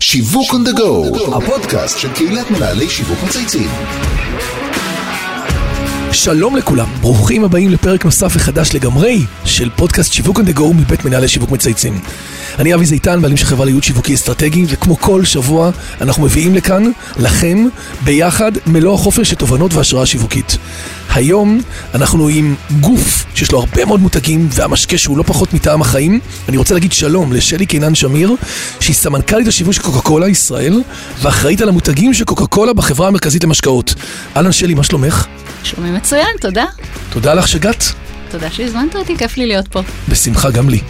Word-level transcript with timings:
שיווק 0.00 0.50
on 0.50 0.68
the 0.68 0.78
go, 0.78 1.34
הפודקאסט 1.36 1.98
של 1.98 2.14
קהילת 2.14 2.50
מנהלי 2.50 2.88
שיווק 2.88 3.18
מצייצים. 3.26 3.68
שלום 6.14 6.56
לכולם, 6.56 6.88
ברוכים 7.00 7.44
הבאים 7.44 7.70
לפרק 7.70 8.04
נוסף 8.04 8.32
וחדש 8.36 8.74
לגמרי 8.74 9.24
של 9.44 9.70
פודקאסט 9.76 10.12
שיווק 10.12 10.40
the 10.40 10.58
go 10.58 10.62
מבית 10.74 11.04
מנהלי 11.04 11.28
שיווק 11.28 11.50
מצייצים. 11.50 12.00
אני 12.58 12.74
אבי 12.74 12.86
זיתן, 12.86 13.22
בעלים 13.22 13.36
של 13.36 13.44
חברה 13.44 13.64
לייעוד 13.64 13.82
שיווקי 13.82 14.14
אסטרטגי, 14.14 14.64
וכמו 14.68 15.00
כל 15.00 15.24
שבוע 15.24 15.70
אנחנו 16.00 16.22
מביאים 16.22 16.54
לכאן, 16.54 16.90
לכם, 17.16 17.66
ביחד, 18.04 18.52
מלוא 18.66 18.94
החופש 18.94 19.30
של 19.30 19.36
תובנות 19.36 19.74
והשראה 19.74 20.06
שיווקית. 20.06 20.56
היום 21.14 21.60
אנחנו 21.94 22.28
עם 22.28 22.54
גוף 22.80 23.24
שיש 23.34 23.52
לו 23.52 23.58
הרבה 23.58 23.84
מאוד 23.84 24.00
מותגים 24.00 24.48
והמשקה 24.52 24.98
שהוא 24.98 25.18
לא 25.18 25.22
פחות 25.22 25.54
מטעם 25.54 25.80
החיים. 25.80 26.20
אני 26.48 26.56
רוצה 26.56 26.74
להגיד 26.74 26.92
שלום 26.92 27.32
לשלי 27.32 27.66
קינן 27.66 27.94
שמיר, 27.94 28.34
שהיא 28.80 28.96
סמנכ"לית 28.96 29.48
השיווק 29.48 29.72
של 29.72 29.82
קוקה 29.82 30.00
קולה 30.00 30.28
ישראל, 30.28 30.82
ואחראית 31.22 31.60
על 31.60 31.68
המותגים 31.68 32.14
של 32.14 32.24
קוקה 32.24 32.46
קולה 32.46 32.72
בחברה 32.72 33.08
המרכזית 33.08 33.44
למשקאות. 33.44 33.94
אהלן 34.36 34.52
שלי, 34.52 34.74
מה 34.74 34.84
שלומך? 34.84 35.26
שלומי 35.64 35.90
מצוין, 36.04 36.36
תודה. 36.40 36.64
תודה 37.10 37.34
לך 37.34 37.48
שהגעת. 37.48 37.84
תודה 38.30 38.50
שהזמנת 38.50 38.96
אותי, 38.96 39.16
כיף 39.16 39.36
לי 39.36 39.46
להיות 39.46 39.68
פה. 39.68 39.82
בשמחה 40.08 40.50
גם 40.50 40.68
לי. 40.68 40.80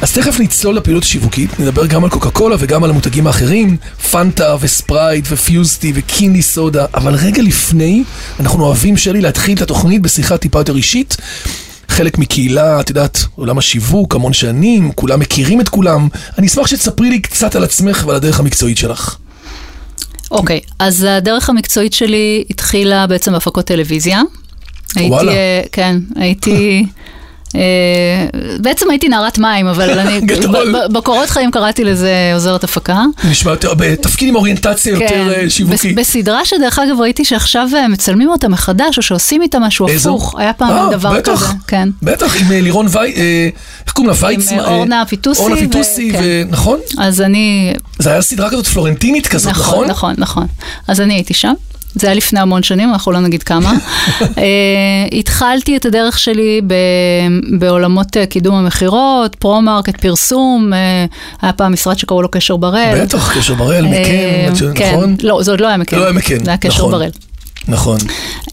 אז 0.00 0.12
תכף 0.12 0.40
נצלול 0.40 0.76
לפעילות 0.76 1.02
השיווקית, 1.02 1.60
נדבר 1.60 1.86
גם 1.86 2.04
על 2.04 2.10
קוקה 2.10 2.30
קולה 2.30 2.56
וגם 2.58 2.84
על 2.84 2.90
המותגים 2.90 3.26
האחרים, 3.26 3.76
פנטה 4.10 4.56
וספרייט 4.60 5.24
ופיוזטי 5.30 5.92
וקיני 5.94 6.42
סודה, 6.42 6.86
אבל 6.94 7.14
רגע 7.14 7.42
לפני, 7.42 8.04
אנחנו 8.40 8.64
אוהבים 8.64 8.96
שלי 8.96 9.20
להתחיל 9.20 9.56
את 9.56 9.62
התוכנית 9.62 10.02
בשיחה 10.02 10.36
טיפה 10.36 10.60
יותר 10.60 10.76
אישית. 10.76 11.16
חלק 11.88 12.18
מקהילה, 12.18 12.80
את 12.80 12.88
יודעת, 12.88 13.24
עולם 13.34 13.58
השיווק, 13.58 14.14
המון 14.14 14.32
שנים, 14.32 14.92
כולם 14.92 15.20
מכירים 15.20 15.60
את 15.60 15.68
כולם. 15.68 16.08
אני 16.38 16.46
אשמח 16.46 16.66
שתספרי 16.66 17.10
לי 17.10 17.20
קצת 17.20 17.56
על 17.56 17.64
עצמך 17.64 18.04
ועל 18.06 18.16
הדרך 18.16 18.40
המקצועית 18.40 18.78
שלך. 18.78 19.16
אוקיי, 20.30 20.60
אז 20.78 21.06
הדרך 21.08 21.50
המקצועית 21.50 21.92
שלי 21.92 22.44
התחילה 22.50 23.06
בעצם 23.06 23.32
בהפקות 23.32 23.64
טלוויזיה. 23.64 24.22
הייתי, 24.96 25.28
אה, 25.28 25.62
כן, 25.72 25.96
הייתי... 26.16 26.86
אה, 27.54 27.60
בעצם 28.60 28.90
הייתי 28.90 29.08
נערת 29.08 29.38
מים, 29.38 29.66
אבל 29.66 29.98
אני, 29.98 30.20
בקורות 30.92 31.30
חיים 31.30 31.50
קראתי 31.50 31.84
לזה 31.84 32.10
עוזרת 32.34 32.64
הפקה. 32.64 33.02
נשמע 33.30 33.50
יותר, 33.52 33.74
בתפקיד 33.74 34.28
עם 34.28 34.36
אוריינטציה 34.36 34.92
יותר 34.92 35.32
אה, 35.34 35.50
שיווקית. 35.50 35.94
בס- 35.98 36.08
בסדרה 36.08 36.44
שדרך 36.44 36.78
אגב 36.78 37.00
ראיתי 37.00 37.24
שעכשיו 37.24 37.68
אה, 37.76 37.88
מצלמים 37.88 38.28
אותה 38.28 38.48
מחדש, 38.48 38.96
או 38.98 39.02
שעושים 39.02 39.42
איתה 39.42 39.58
משהו? 39.58 39.86
הפוך. 39.90 40.34
היה 40.38 40.52
פעם 40.52 40.70
אה, 40.70 40.90
דבר 40.92 41.20
כזה, 41.20 41.44
כן. 41.66 41.88
בטח, 42.02 42.40
עם 42.40 42.52
אה, 42.52 42.60
לירון 42.60 42.86
אה, 42.96 43.02
איך 43.86 43.92
קוראים 43.92 44.08
לה? 44.10 44.26
וייץ? 44.26 44.52
אה, 44.52 44.64
אורנה 44.66 45.04
פיטוסי 45.08 45.40
אורנה 45.40 45.56
פיטוסי, 45.56 46.12
כן. 46.12 46.46
נכון? 46.50 46.78
אז 46.98 47.20
אני 47.20 47.74
זה 47.98 48.10
היה 48.12 48.22
סדרה 48.22 48.50
כזאת 48.50 48.66
פלורנטינית 48.66 49.26
כזאת, 49.26 49.50
נכון? 49.52 49.64
נכון, 49.88 49.88
נכון, 49.88 50.14
נכון. 50.18 50.46
אז 50.88 51.00
אני 51.00 51.14
הייתי 51.14 51.34
שם. 51.34 51.52
זה 51.94 52.06
היה 52.06 52.14
לפני 52.16 52.40
המון 52.40 52.62
שנים, 52.62 52.92
אנחנו 52.92 53.12
לא 53.12 53.20
נגיד 53.20 53.42
כמה. 53.42 53.72
אה, 54.20 54.24
התחלתי 55.12 55.76
את 55.76 55.86
הדרך 55.86 56.18
שלי 56.18 56.60
ב- 56.66 56.74
בעולמות 57.58 58.16
אה, 58.16 58.26
קידום 58.26 58.54
המכירות, 58.54 59.34
פרו-מרקט, 59.34 60.00
פרסום, 60.00 60.72
אה, 60.72 61.04
היה 61.42 61.52
פעם 61.52 61.72
משרד 61.72 61.98
שקראו 61.98 62.22
לו 62.22 62.30
קשר 62.30 62.56
בראל. 62.56 63.02
בטח, 63.04 63.38
קשר 63.38 63.54
בראל, 63.54 63.86
מקן, 63.86 64.60
יודעת, 64.60 64.78
כן, 64.78 64.92
נכון? 64.92 65.16
לא, 65.22 65.42
זה 65.42 65.50
עוד 65.50 65.60
לא 65.60 65.66
היה 65.68 65.76
מקן. 65.76 65.96
לא 65.96 66.04
היה 66.04 66.12
מקן, 66.12 66.44
זה 66.44 66.50
היה 66.50 66.56
קשר 66.58 66.78
נכון. 66.78 66.92
בראל. 66.92 67.10
נכון. 67.68 67.98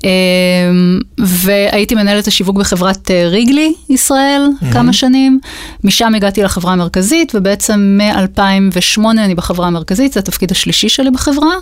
אמ, 0.04 1.00
והייתי 1.18 1.96
מנהלת 1.96 2.28
השיווק 2.28 2.58
בחברת 2.58 3.12
אה, 3.12 3.28
ריגלי 3.28 3.74
ישראל 3.90 4.42
כמה 4.74 4.94
שנים. 4.94 5.40
משם 5.84 6.16
הגעתי 6.16 6.44
לחברה 6.44 6.74
המרכזית, 6.74 7.36
ובעצם 7.36 7.98
מ-2008 8.02 9.02
אני 9.10 9.36
בחברה 9.36 9.68
המרכזית, 9.68 10.14
זה 10.14 10.20
התפקיד 10.20 10.52
השלישי 10.52 10.90
שלי 10.90 11.12
בחברה. 11.12 11.54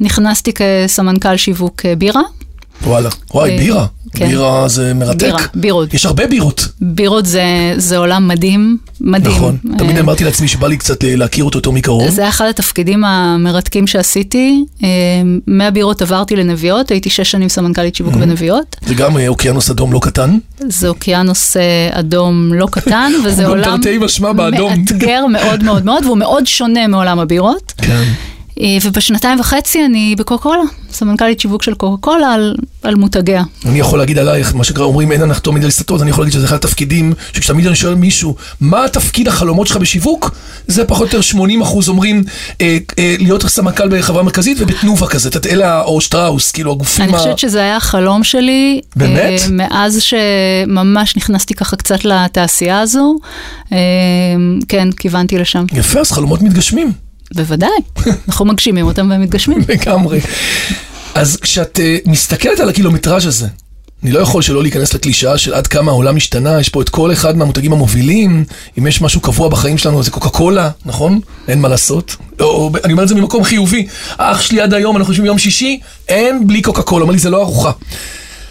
נכנסתי 0.00 0.52
כסמנכ"ל 0.52 1.36
שיווק 1.36 1.86
אה, 1.86 1.96
בירה. 1.96 2.22
וואלה. 2.86 3.08
וואי, 3.34 3.50
אה, 3.50 3.56
בירה. 3.58 3.86
כן. 4.14 4.28
בירה 4.28 4.68
זה 4.68 4.94
מרתק. 4.94 5.22
בירה, 5.26 5.38
בירות. 5.54 5.94
יש 5.94 6.06
הרבה 6.06 6.26
בירות. 6.26 6.68
בירות 6.80 7.26
זה, 7.26 7.42
זה 7.76 7.96
עולם 7.96 8.28
מדהים, 8.28 8.76
מדהים. 9.00 9.34
נכון. 9.36 9.56
תמיד 9.78 9.96
אה, 9.96 10.00
אמרתי 10.00 10.24
לעצמי 10.24 10.48
שבא 10.48 10.68
לי 10.68 10.76
קצת 10.76 11.04
אה, 11.04 11.16
להכיר 11.16 11.44
אותו 11.44 11.58
יותר 11.58 11.70
מקרוב. 11.70 12.10
זה 12.10 12.28
אחד 12.28 12.46
התפקידים 12.46 13.04
המרתקים 13.04 13.86
שעשיתי. 13.86 14.64
מהבירות 15.46 16.02
עברתי 16.02 16.36
לנביעות, 16.36 16.90
הייתי 16.90 17.10
שש 17.10 17.30
שנים 17.30 17.48
סמנכ"לית 17.48 17.94
שיווק 17.94 18.14
בנביעות. 18.14 18.76
זה 18.86 18.94
גם 18.94 19.16
אוקיינוס 19.28 19.70
אדום 19.70 19.92
לא 19.92 20.00
קטן. 20.02 20.38
זה 20.68 20.88
אוקיינוס 20.88 21.56
אדום 21.90 22.54
לא 22.54 22.68
קטן, 22.70 23.12
וזה 23.24 23.46
עולם. 23.52 23.80
מאתגר 24.68 25.26
מאוד 25.26 25.62
מאוד 25.64 25.84
מאוד, 25.84 26.04
והוא 26.04 26.16
מאוד 26.16 26.46
שונה 26.46 26.86
מעולם 26.86 27.18
הבירות. 27.18 27.72
כן. 27.78 28.04
אה, 28.60 28.66
ובשנתיים 28.82 29.40
וחצי 29.40 29.84
אני 29.84 30.14
בקוקה 30.18 30.42
קולה, 30.42 30.62
סמנכ"לית 30.92 31.40
שיווק 31.40 31.62
של 31.62 31.74
קוקה 31.74 32.00
קולה 32.00 32.32
על, 32.32 32.54
על 32.82 32.94
מותגיה. 32.94 33.42
אני 33.66 33.78
יכול 33.78 33.98
להגיד 33.98 34.18
עלייך, 34.18 34.54
מה 34.54 34.64
שנקרא 34.64 34.84
אומרים 34.84 35.12
אין 35.12 35.22
הנחתום 35.22 35.54
מדי 35.54 35.66
לסטות, 35.66 36.02
אני 36.02 36.10
יכול 36.10 36.24
להגיד 36.24 36.32
שזה 36.32 36.46
אחד 36.46 36.56
התפקידים, 36.56 37.12
שכשתמיד 37.32 37.66
אני 37.66 37.76
שואל 37.76 37.94
מישהו, 37.94 38.36
מה 38.60 38.84
התפקיד 38.84 39.28
החלומות 39.28 39.66
שלך 39.66 39.76
בשיווק? 39.76 40.34
זה 40.66 40.84
פחות 40.84 41.00
או 41.00 41.06
יותר 41.06 41.20
80 41.20 41.62
אחוז 41.62 41.88
אומרים, 41.88 42.24
אה, 42.60 42.78
אה, 42.98 43.14
להיות 43.18 43.46
סמנכ"ל 43.46 43.98
בחברה 43.98 44.22
מרכזית 44.22 44.56
ובתנובה 44.60 45.06
כזה, 45.06 45.28
את 45.28 45.46
אלה, 45.46 45.82
או 45.82 46.00
שטראוס, 46.00 46.50
כאילו 46.52 46.72
הגופים 46.72 47.04
אני 47.04 47.14
ה... 47.14 47.18
חושבת 47.18 47.38
שזה 47.38 47.60
היה 47.60 47.76
החלום 47.76 48.24
שלי. 48.24 48.80
באמת? 48.96 49.40
אה, 49.40 49.46
מאז 49.50 50.02
שממש 50.02 51.16
נכנסתי 51.16 51.54
ככה 51.54 51.76
קצת 51.76 52.04
לתעשייה 52.04 52.80
הזו. 52.80 53.16
אה, 53.72 53.78
כן, 54.68 54.92
כיוונתי 54.92 55.38
לשם. 55.38 55.64
יפה, 55.72 56.00
אז 56.00 56.12
חלומות 56.12 56.42
מתגשמים. 56.42 56.92
בוודאי, 57.36 57.68
אנחנו 58.28 58.44
מגשימים 58.44 58.86
אותם 58.86 59.10
והם 59.10 59.20
מתגשמים. 59.20 59.58
לגמרי. 59.68 60.20
אז 61.14 61.36
כשאת 61.36 61.78
uh, 61.78 62.10
מסתכלת 62.10 62.60
על 62.60 62.68
הקילומטראז' 62.68 63.26
הזה, 63.26 63.46
אני 64.02 64.12
לא 64.12 64.20
יכול 64.20 64.42
שלא 64.42 64.62
להיכנס 64.62 64.94
לקלישאה 64.94 65.38
של 65.38 65.54
עד 65.54 65.66
כמה 65.66 65.90
העולם 65.90 66.16
השתנה, 66.16 66.60
יש 66.60 66.68
פה 66.68 66.82
את 66.82 66.88
כל 66.88 67.12
אחד 67.12 67.36
מהמותגים 67.36 67.72
המובילים, 67.72 68.44
אם 68.78 68.86
יש 68.86 69.02
משהו 69.02 69.20
קבוע 69.20 69.48
בחיים 69.48 69.78
שלנו 69.78 70.02
זה 70.02 70.10
קוקה 70.10 70.28
קולה, 70.28 70.70
נכון? 70.86 71.20
אין 71.48 71.60
מה 71.60 71.68
לעשות. 71.68 72.16
או, 72.40 72.46
או, 72.46 72.70
אני 72.84 72.92
אומר 72.92 73.02
את 73.02 73.08
זה 73.08 73.14
ממקום 73.14 73.44
חיובי. 73.44 73.86
אח 74.18 74.40
שלי 74.40 74.60
עד 74.60 74.74
היום, 74.74 74.96
אנחנו 74.96 75.12
יושבים 75.12 75.24
ביום 75.24 75.38
שישי, 75.38 75.80
אין 76.08 76.46
בלי 76.46 76.62
קוקה 76.62 76.82
קולה, 76.82 77.02
אומר 77.02 77.12
לי 77.12 77.18
זה 77.18 77.30
לא 77.30 77.42
ארוחה. 77.42 77.70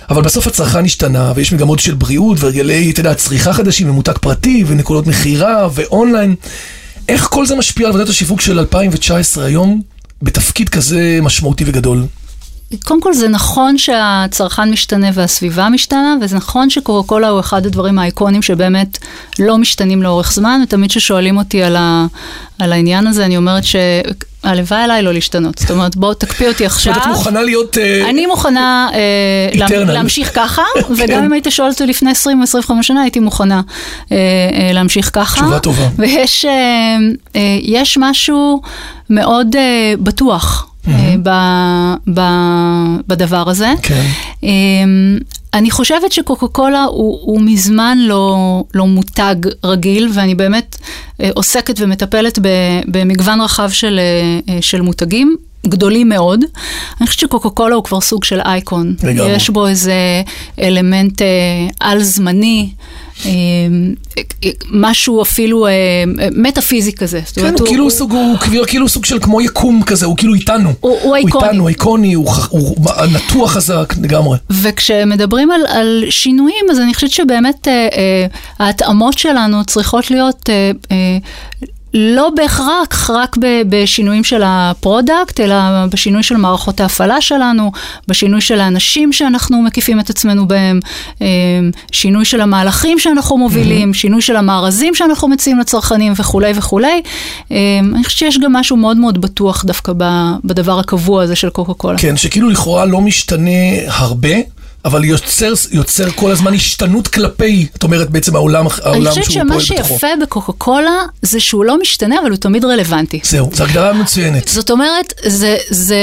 אבל 0.09 0.21
בסוף 0.21 0.47
הצרכן 0.47 0.85
השתנה, 0.85 1.33
ויש 1.35 1.53
מגמות 1.53 1.79
של 1.79 1.93
בריאות, 1.93 2.39
והרגלי, 2.39 2.91
אתה 2.91 2.99
יודע, 2.99 3.13
צריכה 3.13 3.53
חדשים, 3.53 3.89
ומותג 3.89 4.17
פרטי, 4.21 4.63
ונקודות 4.67 5.07
מכירה, 5.07 5.67
ואונליין. 5.73 6.35
איך 7.09 7.27
כל 7.31 7.45
זה 7.45 7.55
משפיע 7.55 7.85
על 7.87 7.93
עבודת 7.93 8.09
השיווק 8.09 8.41
של 8.41 8.59
2019 8.59 9.45
היום, 9.45 9.81
בתפקיד 10.21 10.69
כזה 10.69 11.19
משמעותי 11.21 11.63
וגדול? 11.67 12.05
קודם 12.85 13.01
כל 13.01 13.13
זה 13.13 13.27
נכון 13.27 13.77
שהצרכן 13.77 14.71
משתנה 14.71 15.07
והסביבה 15.13 15.69
משתנה, 15.69 16.15
וזה 16.21 16.37
נכון 16.37 16.69
שקוקה 16.69 17.07
קולה 17.07 17.29
הוא 17.29 17.39
אחד 17.39 17.65
הדברים 17.65 17.99
האיקונים 17.99 18.41
שבאמת 18.41 18.97
לא 19.39 19.57
משתנים 19.57 20.03
לאורך 20.03 20.31
זמן, 20.33 20.61
ותמיד 20.63 20.89
כששואלים 20.89 21.37
אותי 21.37 21.63
על, 21.63 21.75
ה, 21.75 22.05
על 22.59 22.73
העניין 22.73 23.07
הזה, 23.07 23.25
אני 23.25 23.37
אומרת 23.37 23.63
שהלוואי 23.63 24.81
עליי 24.81 25.01
לא 25.01 25.13
להשתנות. 25.13 25.57
זאת 25.57 25.71
אומרת, 25.71 25.95
בואו 25.95 26.13
תקפיא 26.13 26.47
אותי 26.47 26.63
זאת 26.63 26.71
עכשיו. 26.71 26.93
אומרת, 26.93 27.07
את 27.07 27.11
מוכנה 27.17 27.43
להיות... 27.43 27.77
אה, 27.77 28.09
אני 28.09 28.25
מוכנה 28.25 28.89
אה. 28.93 29.83
להמשיך 29.83 30.31
ככה, 30.35 30.63
כן. 30.75 30.81
וגם 30.97 31.23
אם 31.23 31.33
היית 31.33 31.47
שואל 31.49 31.69
אותי 31.69 31.85
לפני 31.85 32.11
20 32.11 32.37
או 32.37 32.43
25 32.43 32.87
שנה, 32.87 33.01
הייתי 33.01 33.19
מוכנה 33.19 33.61
אה, 34.11 34.17
להמשיך 34.73 35.09
ככה. 35.13 35.41
תשובה 35.41 35.59
טובה. 35.59 35.87
ויש 35.97 36.45
יש 37.61 37.97
משהו 38.01 38.61
מאוד 39.09 39.55
בטוח. 39.99 40.70
אה, 40.87 41.15
ב- 41.23 42.19
ב- 42.19 42.95
בדבר 43.07 43.49
הזה. 43.49 43.73
כן. 43.81 44.05
אה, 44.43 44.49
אני 45.53 45.71
חושבת 45.71 46.11
שקוקה 46.11 46.47
קולה 46.47 46.83
הוא, 46.83 47.19
הוא 47.21 47.41
מזמן 47.41 47.97
לא, 48.01 48.35
לא 48.73 48.87
מותג 48.87 49.35
רגיל, 49.63 50.09
ואני 50.13 50.35
באמת 50.35 50.77
אה, 51.21 51.29
עוסקת 51.35 51.75
ומטפלת 51.79 52.39
ב- 52.41 52.47
במגוון 52.87 53.41
רחב 53.41 53.69
של, 53.71 53.99
אה, 54.49 54.57
של 54.61 54.81
מותגים. 54.81 55.35
גדולים 55.67 56.09
מאוד. 56.09 56.39
אני 57.01 57.07
חושבת 57.07 57.19
שקוקה 57.19 57.49
קולה 57.49 57.75
הוא 57.75 57.83
כבר 57.83 58.01
סוג 58.01 58.23
של 58.23 58.39
אייקון. 58.45 58.95
לגמרי. 59.03 59.31
יש 59.31 59.49
בו 59.49 59.67
איזה 59.67 59.93
אלמנט 60.61 61.21
אה, 61.21 61.27
על-זמני, 61.79 62.69
משהו 64.71 65.21
אפילו 65.21 65.67
אה, 65.67 65.71
מטאפיזי 66.31 66.93
כזה. 66.93 67.21
כן, 67.33 67.41
אומרת, 67.41 67.59
הוא 67.59 67.67
כאילו 67.67 67.89
סוג, 67.91 68.11
הוא 68.11 68.37
כאילו- 68.37 68.65
כאילו 68.67 68.89
סוג 68.89 69.05
של 69.05 69.19
כמו 69.19 69.41
יקום 69.41 69.83
כזה, 69.83 70.05
הוא 70.05 70.17
כאילו 70.17 70.33
איתנו. 70.33 70.69
הוא- 70.79 70.97
הוא 71.01 71.15
איקוני. 71.15 71.33
הוא 71.43 71.47
איתנו, 71.49 71.67
איקוני, 71.67 72.13
הוא 72.13 72.29
הוא 72.49 72.75
נטוע 73.13 73.47
חזק 73.47 73.93
לגמרי. 74.01 74.37
וכשמדברים 74.49 75.51
על, 75.51 75.61
על 75.67 76.03
שינויים, 76.09 76.65
אז 76.71 76.79
אני 76.79 76.93
חושבת 76.93 77.11
שבאמת 77.11 77.67
אה, 77.67 77.87
אה, 77.97 78.25
ההתאמות 78.59 79.17
שלנו 79.17 79.65
צריכות 79.65 80.11
להיות 80.11 80.49
אה, 80.49 80.71
אה, 80.91 81.17
לא 81.93 82.29
בהכרח 82.35 83.09
רק 83.09 83.37
בשינויים 83.69 84.23
של 84.23 84.41
ה 84.45 84.56
product, 84.56 85.39
אלא 85.39 85.55
בשינוי 85.91 86.23
של 86.23 86.37
מערכות 86.37 86.79
ההפעלה 86.79 87.21
שלנו, 87.21 87.71
בשינוי 88.07 88.41
של 88.41 88.59
האנשים 88.59 89.13
שאנחנו 89.13 89.61
מקיפים 89.61 89.99
את 89.99 90.09
עצמנו 90.09 90.47
בהם, 90.47 90.79
אה, 91.21 91.27
שינוי 91.91 92.25
של 92.25 92.41
המהלכים 92.41 92.99
שאנחנו 92.99 93.37
מובילים, 93.37 93.91
mm-hmm. 93.91 93.97
שינוי 93.97 94.21
של 94.21 94.35
המארזים 94.35 94.95
שאנחנו 94.95 95.27
מציעים 95.27 95.59
לצרכנים 95.59 96.13
וכולי 96.17 96.51
וכולי. 96.55 97.01
אה, 97.51 97.57
אני 97.95 98.03
חושבת 98.03 98.19
שיש 98.19 98.39
גם 98.39 98.53
משהו 98.53 98.77
מאוד 98.77 98.97
מאוד 98.97 99.21
בטוח 99.21 99.65
דווקא 99.65 99.93
בדבר 100.43 100.79
הקבוע 100.79 101.23
הזה 101.23 101.35
של 101.35 101.49
קוקה 101.49 101.73
קולה. 101.73 101.97
כן, 101.97 102.17
שכאילו 102.17 102.49
לכאורה 102.49 102.85
לא 102.85 103.01
משתנה 103.01 103.49
הרבה. 103.87 104.60
אבל 104.85 105.03
יוצר, 105.03 105.53
יוצר 105.71 106.11
כל 106.11 106.31
הזמן 106.31 106.53
השתנות 106.53 107.07
כלפי, 107.07 107.67
את 107.77 107.83
אומרת 107.83 108.09
בעצם 108.09 108.35
העולם, 108.35 108.65
העולם 108.83 109.13
שהוא 109.13 109.25
פועל 109.25 109.33
בתוכו. 109.35 109.53
אני 109.53 109.59
חושבת 109.59 109.77
שמה 109.77 109.87
שיפה 109.87 110.07
בקוקה 110.21 110.51
קולה 110.51 111.05
זה 111.21 111.39
שהוא 111.39 111.65
לא 111.65 111.79
משתנה, 111.79 112.15
אבל 112.21 112.29
הוא 112.29 112.37
תמיד 112.37 112.65
רלוונטי. 112.65 113.19
זהו, 113.23 113.49
זו 113.53 113.63
הגדרה 113.63 113.93
מצוינת. 113.93 114.47
זאת 114.47 114.71
אומרת, 114.71 115.13
זה, 115.25 115.57
זה, 115.69 115.97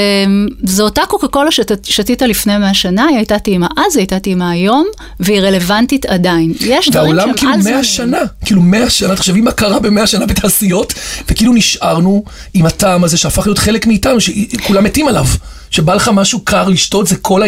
זה 0.62 0.82
אותה 0.82 1.02
קוקה 1.08 1.28
קולה 1.28 1.50
ששתית 1.50 2.22
לפני 2.22 2.58
100 2.58 2.75
שנה, 2.75 3.06
היא 3.06 3.16
הייתה 3.16 3.38
טעימה 3.38 3.66
אז, 3.76 3.96
היא 3.96 4.00
הייתה 4.00 4.20
טעימה 4.20 4.50
היום, 4.50 4.86
והיא 5.20 5.40
רלוונטית 5.40 6.06
עדיין. 6.06 6.52
יש 6.60 6.90
דברים 6.90 7.16
שהם 7.20 7.34
כאילו 7.36 7.58
100 7.58 7.84
שנה, 7.84 8.19
כאילו 8.44 8.62
100 8.62 8.90
שנה, 8.90 9.16
תחשבי 9.16 9.40
מה 9.40 9.52
קרה 9.52 9.78
ב-100 9.78 10.06
שנה 10.06 10.26
בתעשיות, 10.26 10.94
וכאילו 11.28 11.52
נשארנו 11.52 12.24
עם 12.54 12.66
הטעם 12.66 13.04
הזה 13.04 13.16
שהפך 13.16 13.46
להיות 13.46 13.58
חלק 13.58 13.86
מאיתנו, 13.86 14.20
שכולם 14.20 14.84
מתים 14.84 15.08
עליו. 15.08 15.26
שבא 15.70 15.94
לך 15.94 16.10
משהו 16.14 16.40
קר 16.40 16.69
לשתות, 16.69 17.06
זה 17.06 17.16
קולה 17.16 17.46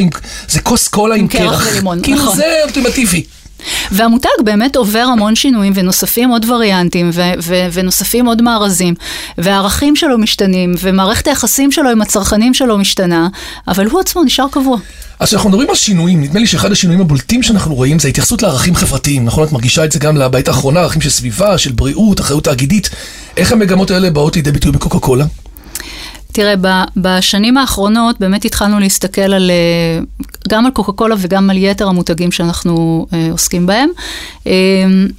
זה 0.49 0.61
כוס 0.61 0.89
קולה 0.89 1.17
עם 1.21 1.29
קרח. 1.29 1.67
ולימון, 1.73 2.03
כאילו 2.03 2.19
נכון. 2.19 2.37
זה 2.37 2.45
אולטימטיבי. 2.65 3.25
והמותג 3.91 4.29
באמת 4.45 4.77
עובר 4.77 4.99
המון 5.13 5.37
שינויים 5.37 5.73
ונוספים 5.77 6.31
עוד 6.31 6.51
וריאנטים 6.51 7.11
ו- 7.13 7.23
ו- 7.43 7.67
ונוספים 7.73 8.27
עוד 8.27 8.43
מארזים 8.43 8.95
והערכים 9.39 9.97
שלו 9.97 10.19
משתנים 10.19 10.75
ומערכת 10.81 11.27
היחסים 11.27 11.73
שלו 11.73 11.91
עם 11.91 12.03
הצרכנים 12.03 12.55
שלו 12.55 12.79
משתנה, 12.79 13.29
אבל 13.69 13.87
הוא 13.87 14.01
עצמו 14.01 14.23
נשאר 14.25 14.47
קבוע. 14.51 14.79
אז 15.21 15.29
כשאנחנו 15.29 15.51
מדברים 15.51 15.71
על 15.71 15.75
שינויים, 15.77 16.23
נדמה 16.23 16.41
לי 16.41 16.47
שאחד 16.47 16.73
השינויים 16.73 17.01
הבולטים 17.01 17.43
שאנחנו 17.43 17.75
רואים 17.75 17.99
זה 17.99 18.09
התייחסות 18.09 18.43
לערכים 18.43 18.75
חברתיים, 18.75 19.25
נכון? 19.25 19.47
את 19.47 19.53
מרגישה 19.53 19.85
את 19.85 19.93
זה 19.93 19.99
גם 19.99 20.17
לבית 20.17 20.49
האחרונה, 20.49 20.81
ערכים 20.81 21.03
של 21.03 21.11
סביבה, 21.11 21.59
של 21.59 21.73
בריאות, 21.73 22.21
אחריות 22.21 22.45
תאגידית. 22.45 22.91
איך 23.37 23.53
המגמות 23.53 23.91
האלה 23.91 24.11
באות 24.11 24.37
לידי 24.37 24.53
ביטוי 24.53 24.73
בקוקה 24.73 24.99
קולה? 24.99 25.25
תראה, 26.33 26.55
בשנים 26.97 27.59
האחרונות 27.59 28.21
באמת 28.21 28.45
התחלנו 28.45 28.81
להסתכל 28.81 29.21
על, 29.21 29.51
אה, 29.51 30.03
גם 30.49 30.67
על 30.67 30.73
קוקה 30.73 30.93
קולה 30.93 31.15
וגם 31.19 31.51
על 31.51 31.57
יתר 31.57 31.89
המותגים 31.89 32.33
שאנחנו 32.33 33.07
אה, 33.13 33.29
עוסקים 33.31 33.67
בהם, 33.67 33.89
אה, 34.47 34.53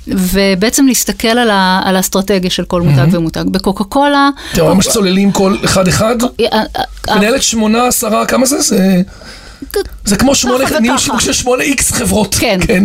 ובעצם 0.07 0.87
להסתכל 0.87 1.27
על, 1.27 1.49
ה, 1.49 1.81
על 1.85 1.95
האסטרטגיה 1.95 2.49
של 2.49 2.65
כל 2.65 2.81
מותג 2.81 3.13
mm-hmm. 3.13 3.17
ומותג. 3.17 3.43
בקוקה 3.51 3.83
קולה... 3.83 4.29
אתם 4.53 4.65
ממש 4.65 4.87
צוללים 4.87 5.31
כל 5.31 5.55
אחד-אחד? 5.65 6.15
מנהלת 7.15 7.43
שמונה, 7.43 7.87
עשרה, 7.87 8.25
כמה 8.25 8.45
זה? 8.45 8.61
זה... 8.61 9.01
זה 10.05 10.15
כמו 10.15 10.35
שמונה, 10.35 10.79
ניהול 10.79 10.97
שיווק 10.97 11.21
של 11.21 11.33
שמונה 11.33 11.63
איקס 11.63 11.91
חברות. 11.91 12.35
כן, 12.35 12.59
כן. 12.67 12.83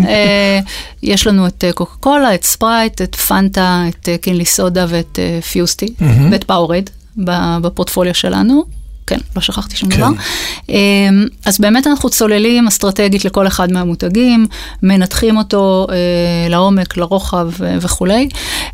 יש 1.03 1.27
לנו 1.27 1.47
את 1.47 1.65
קוקה 1.75 1.95
קולה, 2.01 2.35
את 2.35 2.45
ספרייט, 2.45 3.03
את 3.03 3.15
פנטה, 3.15 3.83
את 3.89 4.09
קינלי 4.21 4.45
סודה 4.45 4.87
ואת 4.89 5.19
פיוסטי, 5.53 5.87
ואת 6.31 6.45
פאורד. 6.45 6.91
בפורטפוליו 7.61 8.15
שלנו. 8.15 8.65
כן, 9.07 9.19
לא 9.37 9.43
שכחתי 9.43 9.77
שום 9.77 9.91
כן. 9.91 9.97
דבר. 9.97 10.09
אמ, 10.69 11.27
אז 11.45 11.59
באמת 11.61 11.87
אנחנו 11.87 12.11
צוללים 12.11 12.67
אסטרטגית 12.67 13.25
לכל 13.25 13.47
אחד 13.47 13.73
מהמותגים, 13.73 14.47
מנתחים 14.83 15.37
אותו 15.37 15.87
אה, 15.91 16.49
לעומק, 16.49 16.97
לרוחב 16.97 17.51
אה, 17.65 17.77
וכולי, 17.81 18.29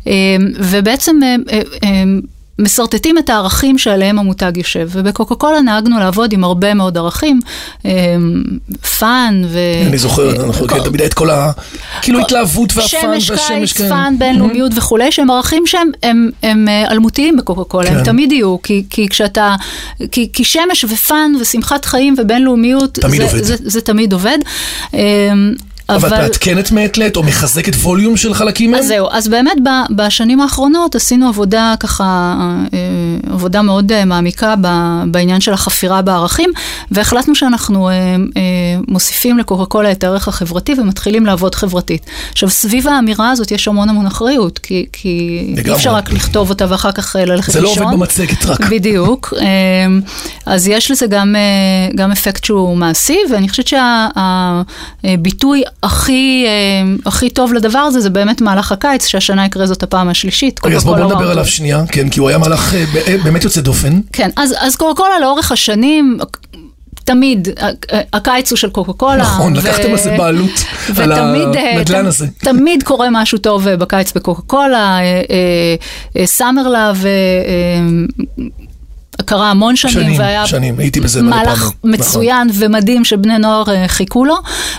אה, 0.07 0.13
ובעצם 0.59 1.19
אה, 1.23 1.35
אה, 1.83 2.03
משרטטים 2.59 3.17
את 3.17 3.29
הערכים 3.29 3.77
שעליהם 3.77 4.19
המותג 4.19 4.51
יושב, 4.57 4.89
ובקוקה 4.91 5.35
קולה 5.35 5.61
נהגנו 5.61 5.99
לעבוד 5.99 6.33
עם 6.33 6.43
הרבה 6.43 6.73
מאוד 6.73 6.97
ערכים, 6.97 7.39
fun 8.99 9.43
ו... 9.47 9.59
אני 9.87 9.97
זוכר, 9.97 10.45
אנחנו 10.45 10.67
כן, 10.67 10.83
תמיד 10.83 11.01
את 11.01 11.13
כל 11.13 11.29
ה... 11.29 11.51
כאילו 12.01 12.19
התלהבות 12.19 12.69
וה 12.75 12.89
fun 12.89 13.09
והשמש, 13.09 13.47
קיץ, 13.47 13.73
כן. 13.73 13.89
fun, 13.89 14.15
בינלאומיות 14.19 14.71
וכולי, 14.75 15.11
שהם 15.11 15.31
ערכים 15.31 15.63
שהם 15.67 15.91
אה, 16.43 16.91
אלמותיים 16.91 17.37
בקוקה 17.37 17.63
קולה, 17.63 17.89
הם 17.89 17.97
כן. 17.97 18.03
תמיד 18.03 18.31
יהיו, 18.31 18.57
כי 18.61 19.07
כשאתה... 19.09 19.55
כי 20.11 20.43
שמש 20.43 20.85
ו 20.89 21.00
fun 21.00 21.31
ושמחת 21.41 21.85
חיים 21.85 22.15
ובינלאומיות, 22.17 22.99
זה 23.63 23.81
תמיד 23.81 24.13
עובד. 24.13 24.37
אבל 25.89 26.07
את 26.07 26.13
מעדכנת 26.13 26.71
מעת 26.71 26.97
לעת 26.97 27.15
או 27.15 27.23
מחזקת 27.23 27.75
ווליום 27.75 28.17
של 28.17 28.33
חלקים 28.33 28.71
מהם? 28.71 28.79
אז 28.79 28.87
זהו, 28.87 29.07
אז 29.11 29.27
באמת 29.27 29.57
בשנים 29.95 30.41
האחרונות 30.41 30.95
עשינו 30.95 31.27
עבודה 31.27 31.73
ככה, 31.79 32.35
אה, 32.73 32.79
עבודה 33.33 33.61
מאוד 33.61 33.91
אה, 33.91 34.05
מעמיקה 34.05 34.55
בעניין 35.07 35.41
של 35.41 35.53
החפירה 35.53 36.01
בערכים, 36.01 36.49
והחלטנו 36.91 37.35
שאנחנו 37.35 37.89
אה, 37.89 37.93
מוסיפים 38.87 39.37
לקוקה 39.37 39.65
קולה 39.65 39.91
את 39.91 40.03
הערך 40.03 40.27
החברתי 40.27 40.73
ומתחילים 40.77 41.25
לעבוד 41.25 41.55
חברתית. 41.55 42.05
עכשיו, 42.31 42.49
סביב 42.49 42.87
האמירה 42.87 43.31
הזאת 43.31 43.51
יש 43.51 43.67
המון 43.67 43.89
המון 43.89 44.05
אחריות, 44.05 44.59
כי, 44.59 44.85
כי 44.93 45.39
אי 45.65 45.73
אפשר 45.73 45.95
רק 45.95 46.13
לכתוב 46.13 46.49
אותה 46.49 46.65
ואחר 46.69 46.91
כך 46.91 47.15
ללכת 47.19 47.55
לישון. 47.55 47.73
זה 47.73 47.79
לא 47.79 47.85
עובד 47.85 47.97
במצגת 47.97 48.45
רק. 48.45 48.59
בדיוק. 48.71 49.33
אז 50.45 50.67
יש 50.67 50.91
לזה 50.91 51.07
גם, 51.07 51.35
גם 51.95 52.11
אפקט 52.11 52.43
שהוא 52.43 52.77
מעשי, 52.77 53.17
ואני 53.31 53.49
חושבת 53.49 53.67
שהביטוי... 55.03 55.63
הכי, 55.83 56.45
אה, 56.47 56.93
הכי 57.05 57.29
טוב 57.29 57.53
לדבר 57.53 57.79
הזה 57.79 57.99
זה 57.99 58.09
באמת 58.09 58.41
מהלך 58.41 58.71
הקיץ, 58.71 59.07
שהשנה 59.07 59.45
יקרה 59.45 59.65
זאת 59.65 59.83
הפעם 59.83 60.09
השלישית. 60.09 60.59
רגע, 60.65 60.75
אז 60.75 60.83
בואו 60.83 61.05
נדבר 61.05 61.31
עליו 61.31 61.45
שנייה, 61.45 61.83
כן, 61.91 62.09
כי 62.09 62.19
הוא 62.19 62.29
היה 62.29 62.37
מהלך 62.37 62.73
אה, 62.73 62.85
אה, 63.07 63.15
באמת 63.23 63.43
יוצא 63.43 63.61
דופן. 63.61 63.99
כן, 64.13 64.29
אז, 64.35 64.55
אז 64.59 64.75
קוקה 64.75 65.01
קולה 65.01 65.19
לאורך 65.19 65.51
השנים... 65.51 66.17
תמיד, 67.05 67.47
הקיץ 68.13 68.51
הוא 68.51 68.57
של 68.57 68.69
קוקה 68.69 68.93
קולה. 68.93 69.23
נכון, 69.23 69.55
לקחתם 69.55 69.91
על 69.91 69.97
זה 69.97 70.15
בעלות, 70.17 70.51
על 70.97 71.11
הנדל"ן 71.11 72.05
הזה. 72.05 72.27
תמיד 72.37 72.83
קורה 72.83 73.07
משהו 73.11 73.37
טוב 73.37 73.69
בקיץ 73.69 74.13
בקוקה 74.13 74.41
קולה, 74.41 74.99
סאמר 76.25 76.67
לאב 76.67 77.05
קרה 79.25 79.51
המון 79.51 79.75
שנים, 79.75 79.93
שנים 79.93 80.19
והיה 80.19 80.47
שנים, 80.47 80.79
הייתי 80.79 80.99
בזה 80.99 81.21
מהלך 81.21 81.59
נכון. 81.59 81.73
מצוין 81.83 82.47
נכון. 82.47 82.65
ומדהים 82.65 83.05
שבני 83.05 83.37
נוער 83.37 83.63
uh, 83.63 83.87
חיכו 83.87 84.25
לו, 84.25 84.35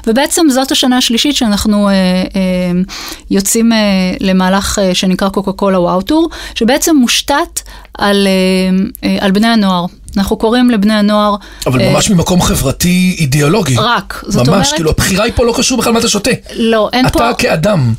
ובעצם 0.07 0.47
זאת 0.51 0.73
השנה 0.73 0.97
השלישית 0.97 1.37
שאנחנו 1.37 1.89
uh, 1.89 1.93
uh, 2.29 2.93
יוצאים 3.31 3.73
uh, 3.73 3.77
למהלך 4.21 4.79
uh, 4.79 4.95
שנקרא 4.95 5.29
קוקה 5.29 5.53
קולה 5.53 5.81
וואו 5.81 6.03
טור, 6.03 6.31
שבעצם 6.55 6.97
מושתת 6.97 7.61
על, 7.99 8.27
uh, 8.27 9.05
uh, 9.05 9.07
על 9.21 9.31
בני 9.31 9.47
הנוער. 9.47 9.87
אנחנו 10.17 10.37
קוראים 10.37 10.71
לבני 10.71 10.95
הנוער... 10.95 11.37
אבל 11.67 11.81
אה, 11.81 11.93
ממש 11.93 12.11
ממקום 12.11 12.43
חברתי 12.43 13.17
אידיאולוגי. 13.19 13.77
רק, 13.79 14.25
זאת 14.27 14.37
ממש, 14.37 14.49
אומרת... 14.49 14.59
ממש, 14.59 14.73
כאילו 14.73 14.91
הבחירה 14.91 15.25
היא 15.25 15.33
פה 15.37 15.45
לא 15.45 15.55
קשור 15.57 15.79
בכלל 15.79 15.93
מה 15.93 15.99
אתה 15.99 16.09
שותה. 16.09 16.31
לא, 16.57 16.89
אין 16.93 17.07
אתה 17.07 17.19
פה... 17.19 17.31
אתה 17.31 17.39
כאדם. 17.39 17.95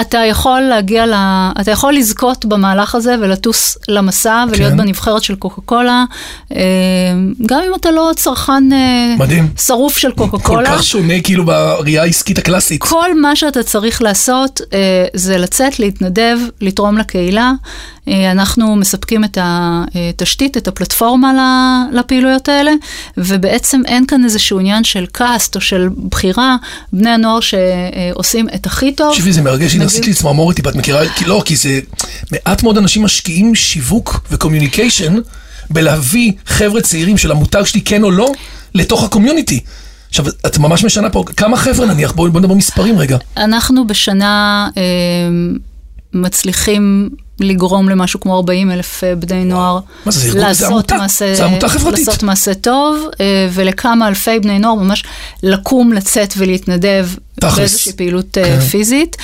אתה 0.00 0.18
יכול 0.18 0.60
להגיע 0.60 1.06
ל... 1.06 1.14
אתה 1.60 1.70
יכול 1.70 1.94
לזכות 1.94 2.44
במהלך 2.44 2.94
הזה 2.94 3.14
ולטוס 3.20 3.78
למסע 3.88 4.44
ולהיות 4.50 4.72
כן. 4.72 4.76
בנבחרת 4.76 5.22
של 5.22 5.34
קוקה 5.34 5.60
קולה, 5.64 6.04
אה, 6.52 6.60
גם 7.46 7.60
אם 7.68 7.74
אתה 7.74 7.90
לא 7.90 8.10
צרכן 8.16 8.72
אה, 8.72 9.14
מדהים. 9.18 9.48
שרוף 9.58 9.98
של 9.98 10.12
קוקה 10.12 10.38
קולה. 10.38 10.70
כל 10.70 10.76
כך 10.76 10.84
שונה 10.84 11.20
כאילו 11.20 11.44
בראייה 11.44 12.02
העסקית 12.02 12.38
הקלאסית. 12.38 12.82
כל 12.82 13.20
מה 13.20 13.36
שאתה 13.36 13.62
צריך 13.62 14.02
לעשות 14.02 14.60
זה 15.14 15.38
לצאת, 15.38 15.78
להתנדב, 15.78 16.38
לתרום 16.60 16.98
לקהילה. 16.98 17.52
אנחנו 18.08 18.76
מספקים 18.76 19.24
את 19.24 19.38
התשתית, 19.40 20.56
את 20.56 20.68
הפלטפורמה 20.68 21.32
לפעילויות 21.92 22.48
האלה, 22.48 22.70
ובעצם 23.16 23.80
אין 23.86 24.06
כאן 24.06 24.24
איזשהו 24.24 24.58
עניין 24.58 24.84
של 24.84 25.06
cast 25.12 25.56
או 25.56 25.60
של 25.60 25.88
בחירה, 26.10 26.56
בני 26.92 27.10
הנוער 27.10 27.38
שעושים 27.40 28.48
את 28.54 28.66
הכי 28.66 28.92
טוב. 28.92 29.14
תשמעי, 29.14 29.32
זה 29.32 29.42
מרגש, 29.42 29.74
הנה 29.74 29.84
עשית 29.84 30.06
לי 30.06 30.14
צמרמורת 30.14 30.56
טיפה, 30.56 30.70
את 30.70 30.76
מכירה? 30.76 31.08
כי 31.08 31.24
לא, 31.24 31.42
כי 31.44 31.56
זה 31.56 31.80
מעט 32.32 32.62
מאוד 32.62 32.78
אנשים 32.78 33.02
משקיעים 33.02 33.54
שיווק 33.54 34.20
ו 34.30 34.36
communication 34.36 35.16
בלהביא 35.70 36.32
חבר'ה 36.46 36.80
צעירים 36.80 37.18
של 37.18 37.30
המותג 37.30 37.62
שלי 37.64 37.80
כן 37.80 38.02
או 38.02 38.10
לא 38.10 38.32
לתוך 38.74 39.04
הקומיוניטי. 39.04 39.60
עכשיו, 40.08 40.26
את 40.46 40.58
ממש 40.58 40.84
משנה 40.84 41.10
פה, 41.10 41.24
כמה 41.36 41.56
חבר'ה 41.56 41.86
נניח? 41.86 42.12
בואו 42.12 42.32
בוא 42.32 42.40
נדבר 42.40 42.54
מספרים 42.54 42.98
רגע. 42.98 43.18
אנחנו 43.36 43.86
בשנה 43.86 44.68
אה, 44.76 44.82
מצליחים 46.12 47.10
לגרום 47.40 47.88
למשהו 47.88 48.20
כמו 48.20 48.36
40 48.36 48.70
אלף 48.70 49.04
אה, 49.04 49.14
בני 49.16 49.44
נוער. 49.44 49.78
זה, 50.06 50.66
עמותה, 50.66 50.96
מעשה. 50.96 51.34
לעשות 51.90 52.22
מעשה 52.22 52.54
טוב, 52.54 53.06
אה, 53.20 53.48
ולכמה 53.52 54.08
אלפי 54.08 54.40
בני 54.40 54.58
נוער 54.58 54.74
ממש 54.74 55.04
לקום, 55.42 55.92
לצאת 55.92 56.34
ולהתנדב 56.36 57.08
באיזושהי 57.40 57.92
פעילות 57.92 58.38
אה, 58.38 58.44
כן. 58.44 58.60
פיזית. 58.60 59.16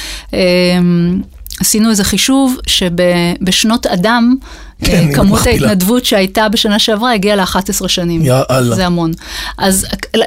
עשינו 1.61 1.90
איזה 1.90 2.04
חישוב 2.04 2.56
שבשנות 2.66 3.87
אדם, 3.87 4.35
כן, 4.85 5.06
היא 5.09 5.14
כמות. 5.16 5.47
ההתנדבות 5.47 6.04
שהייתה 6.04 6.49
בשנה 6.49 6.78
שעברה 6.78 7.12
הגיעה 7.12 7.37
ל-11 7.37 7.88
שנים. 7.88 8.25
יאללה. 8.25 8.76
זה 8.76 8.87
המון. 8.87 9.12
אז 9.59 9.87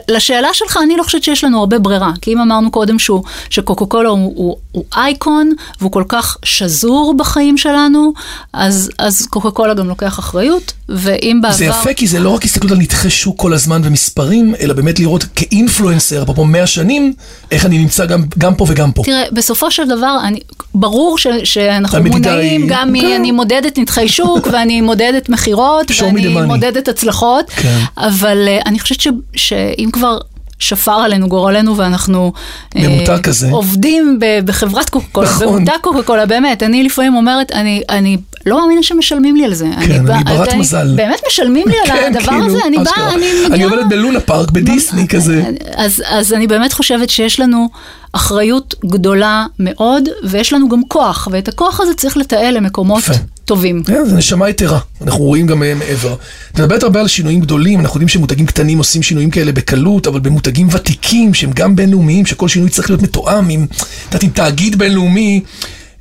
לשאלה 0.10 0.48
שלך, 0.54 0.78
אני 0.84 0.98
לא 0.98 1.04
חושבת 1.04 1.24
שיש 1.24 1.44
לנו 1.44 1.60
הרבה 1.60 1.80
ברירה. 1.80 2.12
כי 2.22 2.34
אם 2.34 2.42
אמרנו 2.42 2.72
קודם 2.72 3.00
שהוא, 3.00 3.24
שקוקה 3.50 3.86
קולה 3.86 4.10
הוא, 4.10 4.34
הוא, 4.36 4.56
הוא 4.72 4.84
אייקון, 4.96 5.52
והוא 5.80 5.92
כל 5.92 6.04
כך 6.08 6.38
שזור 6.46 7.14
בחיים 7.18 7.58
שלנו, 7.58 8.14
אז, 8.54 8.90
אז 8.98 9.28
קוקה 9.30 9.52
קולה 9.52 9.74
גם 9.74 9.88
לוקח 9.88 10.20
אחריות, 10.20 10.74
ואם 10.90 11.40
בעבר... 11.42 11.56
זה 11.56 11.66
יפה 11.66 11.94
כי 11.94 12.08
זה 12.08 12.20
לא 12.20 12.30
רק 12.30 12.46
הסתכלות 12.46 12.72
על 12.72 12.78
נתחי 12.78 13.10
שוק 13.10 13.40
כל 13.40 13.54
הזמן 13.54 13.82
ומספרים, 13.84 14.56
אלא 14.60 14.74
באמת 14.74 15.00
לראות 15.00 15.26
כאינפלואנסר, 15.36 16.24
אפרופו 16.24 16.46
100 16.46 16.68
שנים, 16.68 17.14
איך 17.52 17.66
אני 17.66 17.78
נמצא 17.78 18.06
גם, 18.06 18.24
גם 18.38 18.56
פה 18.56 18.66
וגם 18.68 18.92
פה. 18.92 19.04
תראה, 19.04 19.24
בסופו 19.32 19.72
של 19.72 19.88
דבר, 19.88 20.18
אני, 20.24 20.40
ברור 20.76 21.18
ש, 21.18 21.28
שאנחנו 21.44 22.04
מונעים 22.04 22.62
היא- 22.62 22.70
גם 22.70 22.94
מ... 22.94 23.00
כן. 23.02 23.16
אני 23.20 23.32
מודדת 23.32 23.78
נתחי 23.80 24.08
שוק, 24.08 24.39
ואני 24.52 24.82
מודדת 24.82 25.30
מכירות, 25.30 25.92
ואני. 25.92 26.48
מודדת 26.48 26.88
הצלחות, 26.88 27.50
כן. 27.50 27.80
אבל 27.98 28.48
uh, 28.48 28.66
אני 28.66 28.80
חושבת 28.80 29.00
ש, 29.02 29.08
שאם 29.36 29.90
כבר... 29.94 30.18
שפר 30.62 30.92
עלינו 30.92 31.28
גורלנו 31.30 31.78
ואנחנו 31.78 32.32
אה, 32.76 32.82
כזה. 33.24 33.48
עובדים 33.52 34.18
ב- 34.22 34.40
בחברת 34.46 34.90
קוקה 34.90 35.08
קולה, 35.12 35.30
נכון. 35.30 35.48
במותג 35.48 35.78
קוקה 35.82 36.04
קולה, 36.04 36.26
באמת, 36.26 36.64
אני 36.64 36.84
לפעמים 36.84 37.16
אומרת, 37.16 37.52
אני, 37.52 37.82
אני 37.90 38.18
לא 38.46 38.62
מאמינה 38.62 38.84
שמשלמים 38.84 39.36
לי 39.36 39.46
על 39.46 39.54
זה. 39.54 39.66
כן, 39.88 40.06
באה- 40.06 40.16
אני 40.16 40.24
ברת 40.38 40.48
אני- 40.48 40.60
מזל. 40.60 40.94
באמת 40.96 41.20
משלמים 41.28 41.68
לי 41.68 41.76
על 41.82 41.88
כן, 41.88 42.04
הדבר 42.16 42.32
כאילו, 42.32 42.46
הזה, 42.46 42.58
אני. 42.68 42.78
באה, 42.78 43.14
אני 43.14 43.26
אני 43.46 43.50
מגיעה... 43.50 43.70
עובדת 43.70 43.86
בלונה 43.90 44.20
פארק, 44.20 44.52
בדיסני 44.52 45.08
כזה. 45.14 45.44
אז, 45.76 46.04
אז 46.10 46.34
אני 46.34 46.48
באמת 46.48 46.74
חושבת 46.74 47.10
שיש 47.10 47.40
לנו 47.40 47.70
אחריות 48.12 48.76
גדולה 48.86 49.46
מאוד, 49.60 50.04
ויש 50.24 50.54
לנו 50.54 50.70
גם 50.70 50.82
כוח, 50.88 51.28
ואת 51.32 51.48
הכוח 51.48 51.80
הזה 51.80 51.94
צריך 51.94 52.18
לתעל 52.18 52.58
למקומות 52.58 53.04
יפה. 53.04 53.14
טובים. 53.46 53.84
כן, 53.84 54.06
זה 54.06 54.16
נשמה 54.16 54.50
יתרה, 54.50 54.80
אנחנו 55.02 55.24
רואים 55.24 55.48
גם 55.48 55.64
אה, 55.64 55.76
מעבר. 55.76 56.16
את 56.52 56.60
מדברת 56.60 56.84
הרבה 56.84 57.00
על 57.00 57.08
שינויים 57.08 57.40
גדולים, 57.40 57.80
אנחנו 57.80 57.96
יודעים 57.96 58.08
שמותגים 58.08 58.46
קטנים 58.46 58.78
עושים 58.78 59.04
שינויים 59.04 59.32
כאלה 59.32 59.52
בקלות, 59.52 60.08
אבל 60.08 60.20
במותגים 60.20 60.68
ותיקים, 60.72 61.34
שהם 61.34 61.52
גם 61.56 61.76
בינלאומיים, 61.76 62.26
שכל 62.26 62.48
שינוי 62.48 62.70
צריך 62.70 62.90
להיות 62.90 63.02
מתואם 63.02 63.50
עם, 63.50 63.68
את 63.72 63.86
יודעת, 64.06 64.24
עם 64.24 64.30
תאגיד 64.30 64.78
בינלאומי, 64.78 65.42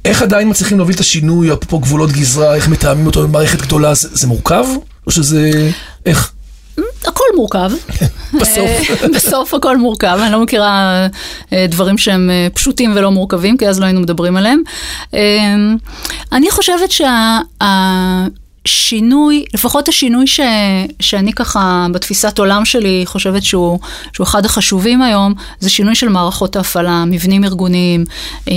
איך 0.04 0.22
עדיין 0.22 0.50
מצליחים 0.50 0.78
להוביל 0.78 0.94
את 0.94 1.00
השינוי, 1.00 1.52
אפרופו 1.52 1.78
גבולות 1.78 2.12
גזרה, 2.12 2.54
איך 2.54 2.68
מתאמים 2.68 3.06
אותו 3.06 3.22
במערכת 3.22 3.62
גדולה, 3.62 3.94
זה, 3.94 4.08
זה 4.12 4.26
מורכב? 4.26 4.64
או 5.06 5.10
שזה, 5.10 5.70
איך? 6.06 6.32
הכל 7.06 7.24
מורכב. 7.36 7.70
בסוף. 8.34 8.70
אה, 8.90 9.08
בסוף 9.14 9.54
הכל 9.54 9.76
מורכב, 9.76 10.18
אני 10.22 10.32
לא 10.32 10.40
מכירה 10.40 11.06
אה, 11.52 11.66
דברים 11.68 11.98
שהם 11.98 12.30
אה, 12.30 12.48
פשוטים 12.54 12.92
ולא 12.96 13.10
מורכבים, 13.10 13.56
כי 13.56 13.68
אז 13.68 13.80
לא 13.80 13.84
היינו 13.84 14.00
מדברים 14.00 14.36
עליהם. 14.36 14.62
אני 16.32 16.50
חושבת 16.50 16.90
שהשינוי, 18.68 19.44
לפחות 19.54 19.88
השינוי 19.88 20.26
ש, 20.26 20.40
שאני 21.00 21.32
ככה 21.32 21.86
בתפיסת 21.92 22.38
עולם 22.38 22.64
שלי 22.64 23.02
חושבת 23.06 23.42
שהוא, 23.42 23.78
שהוא 24.12 24.24
אחד 24.24 24.44
החשובים 24.44 25.02
היום, 25.02 25.34
זה 25.60 25.70
שינוי 25.70 25.94
של 25.94 26.08
מערכות 26.08 26.56
ההפעלה, 26.56 27.04
מבנים 27.04 27.44
ארגוניים, 27.44 28.04
אה, 28.48 28.54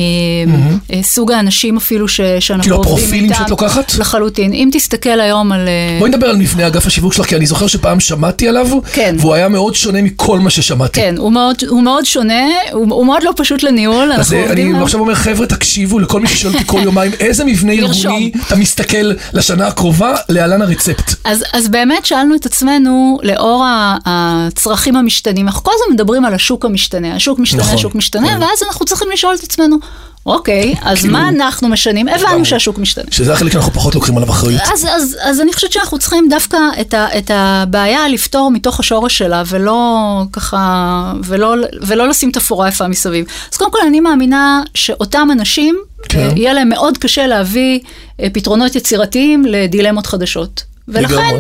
סוג 1.04 1.32
האנשים 1.32 1.78
אפילו 1.78 2.08
ש, 2.08 2.22
שאנחנו 2.40 2.64
כאילו 2.64 2.76
עובדים 2.76 2.94
הפרופילים 2.96 3.24
איתם. 3.24 3.36
שאת 3.36 3.50
לוקחת? 3.50 3.96
לחלוטין. 4.00 4.54
אם 4.54 4.70
תסתכל 4.72 5.20
היום 5.20 5.52
על... 5.52 5.68
אה, 5.68 5.98
בואי 6.00 6.10
נדבר 6.10 6.28
על 6.28 6.38
מבנה 6.38 6.68
אגף 6.68 6.88
השיווק 6.88 7.14
שלך, 7.14 7.26
כי 7.26 7.36
אני 7.36 7.46
זוכר 7.46 7.68
שפעם 7.68 8.00
שמעתי 8.00 8.48
עליו, 8.48 8.68
כן. 8.94 9.16
והוא 9.20 9.34
היה 9.34 9.50
מאוד 9.50 9.76
שונה 9.76 10.02
מכל 10.02 10.40
מה 10.40 10.50
ששמעתי. 10.50 11.02
כן, 11.02 11.16
הוא 11.18 11.32
מאוד, 11.32 11.56
הוא 11.70 11.84
מאוד 11.84 12.06
שונה, 12.06 12.44
הוא, 12.72 12.86
הוא 12.90 13.06
מאוד 13.06 13.24
לא 13.24 13.32
פשוט 13.38 13.64
לניהול, 13.64 14.12
אז. 14.12 14.34
אני. 14.34 14.84
עכשיו 14.84 15.00
אומר, 15.00 15.16
חבר'ה, 15.16 15.48
תקשיבו 15.48 16.00
לכל 16.00 16.22
מי 16.22 16.28
ששואל 16.28 16.54
אותי 16.54 16.64
כל 16.68 16.82
יומיים, 16.84 17.12
איזה 17.20 17.46
מבנה. 17.46 17.72
ארגוני 17.82 18.32
אתה 18.48 18.56
מסתכל 18.56 19.12
לשנה 19.34 19.68
הקרובה, 19.68 20.01
להלן 20.30 20.62
הרצפט. 20.62 21.14
אז, 21.24 21.44
אז 21.54 21.68
באמת 21.68 22.06
שאלנו 22.06 22.36
את 22.36 22.46
עצמנו, 22.46 23.20
לאור 23.24 23.66
הצרכים 24.06 24.96
המשתנים, 24.96 25.48
אנחנו 25.48 25.64
כל 25.64 25.72
הזמן 25.76 25.94
מדברים 25.96 26.26
על 26.26 26.34
השוק 26.34 26.66
המשתנה, 26.66 27.16
השוק 27.16 27.40
משתנה, 27.40 27.62
נכון, 27.62 27.76
השוק 27.76 27.96
משתנה, 27.96 28.28
כן. 28.28 28.42
ואז 28.42 28.64
אנחנו 28.68 28.86
צריכים 28.86 29.08
לשאול 29.14 29.36
את 29.36 29.44
עצמנו, 29.44 29.78
אוקיי, 30.26 30.76
אז 30.82 30.98
כאילו- 30.98 31.14
מה 31.14 31.30
אנחנו 31.30 31.70
משנים? 31.70 32.08
הבנו 32.08 32.46
שהשוק 32.46 32.78
משתנה. 32.78 33.06
שזה 33.12 33.34
החלק 33.34 33.52
שאנחנו 33.52 33.72
פחות 33.72 33.96
לוקחים 33.96 34.18
עליו 34.18 34.30
אחריות. 34.30 34.62
אז, 34.74 34.88
אז, 34.96 35.18
אז 35.22 35.42
אני 35.42 35.54
חושבת 35.54 35.72
שאנחנו 35.72 36.00
צריכים 36.00 36.28
דווקא 36.30 36.58
את, 36.82 36.94
ה, 36.94 37.08
את 37.18 37.32
הבעיה 37.34 38.08
לפתור 38.08 38.52
מתוך 38.52 38.80
השורש 38.80 39.18
שלה, 39.18 39.44
ולא 39.48 40.22
ככה, 40.32 41.14
ולא, 41.24 41.56
ולא 41.82 42.08
לשים 42.08 42.32
תפאורה 42.32 42.68
יפה 42.68 42.88
מסביב. 42.88 43.26
אז 43.52 43.58
קודם 43.58 43.72
כל 43.72 43.80
אני 43.88 44.00
מאמינה 44.00 44.62
שאותם 44.74 45.28
אנשים, 45.32 45.78
כן. 46.10 46.20
אה, 46.20 46.30
יהיה 46.36 46.54
להם 46.54 46.70
מאוד 46.70 46.98
קשה 46.98 47.28
להביא 47.28 47.80
אה, 48.22 48.28
פתרונות 48.34 48.76
יצירתיים 48.76 49.46
לדילמות 49.46 50.06
חדשות. 50.06 50.64
ולכן, 50.88 51.14
לגמרי. 51.14 51.40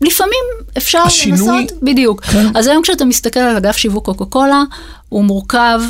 לפעמים 0.00 0.44
אפשר 0.78 0.98
השינוי- 0.98 1.38
לנסות, 1.62 1.78
בדיוק. 1.82 2.24
כן. 2.24 2.46
אז 2.54 2.66
היום 2.66 2.82
כשאתה 2.82 3.04
מסתכל 3.04 3.40
על 3.40 3.56
אגף 3.56 3.76
שיווק 3.76 4.04
קוקה 4.04 4.24
קולה, 4.24 4.62
הוא 5.08 5.24
מורכב 5.24 5.80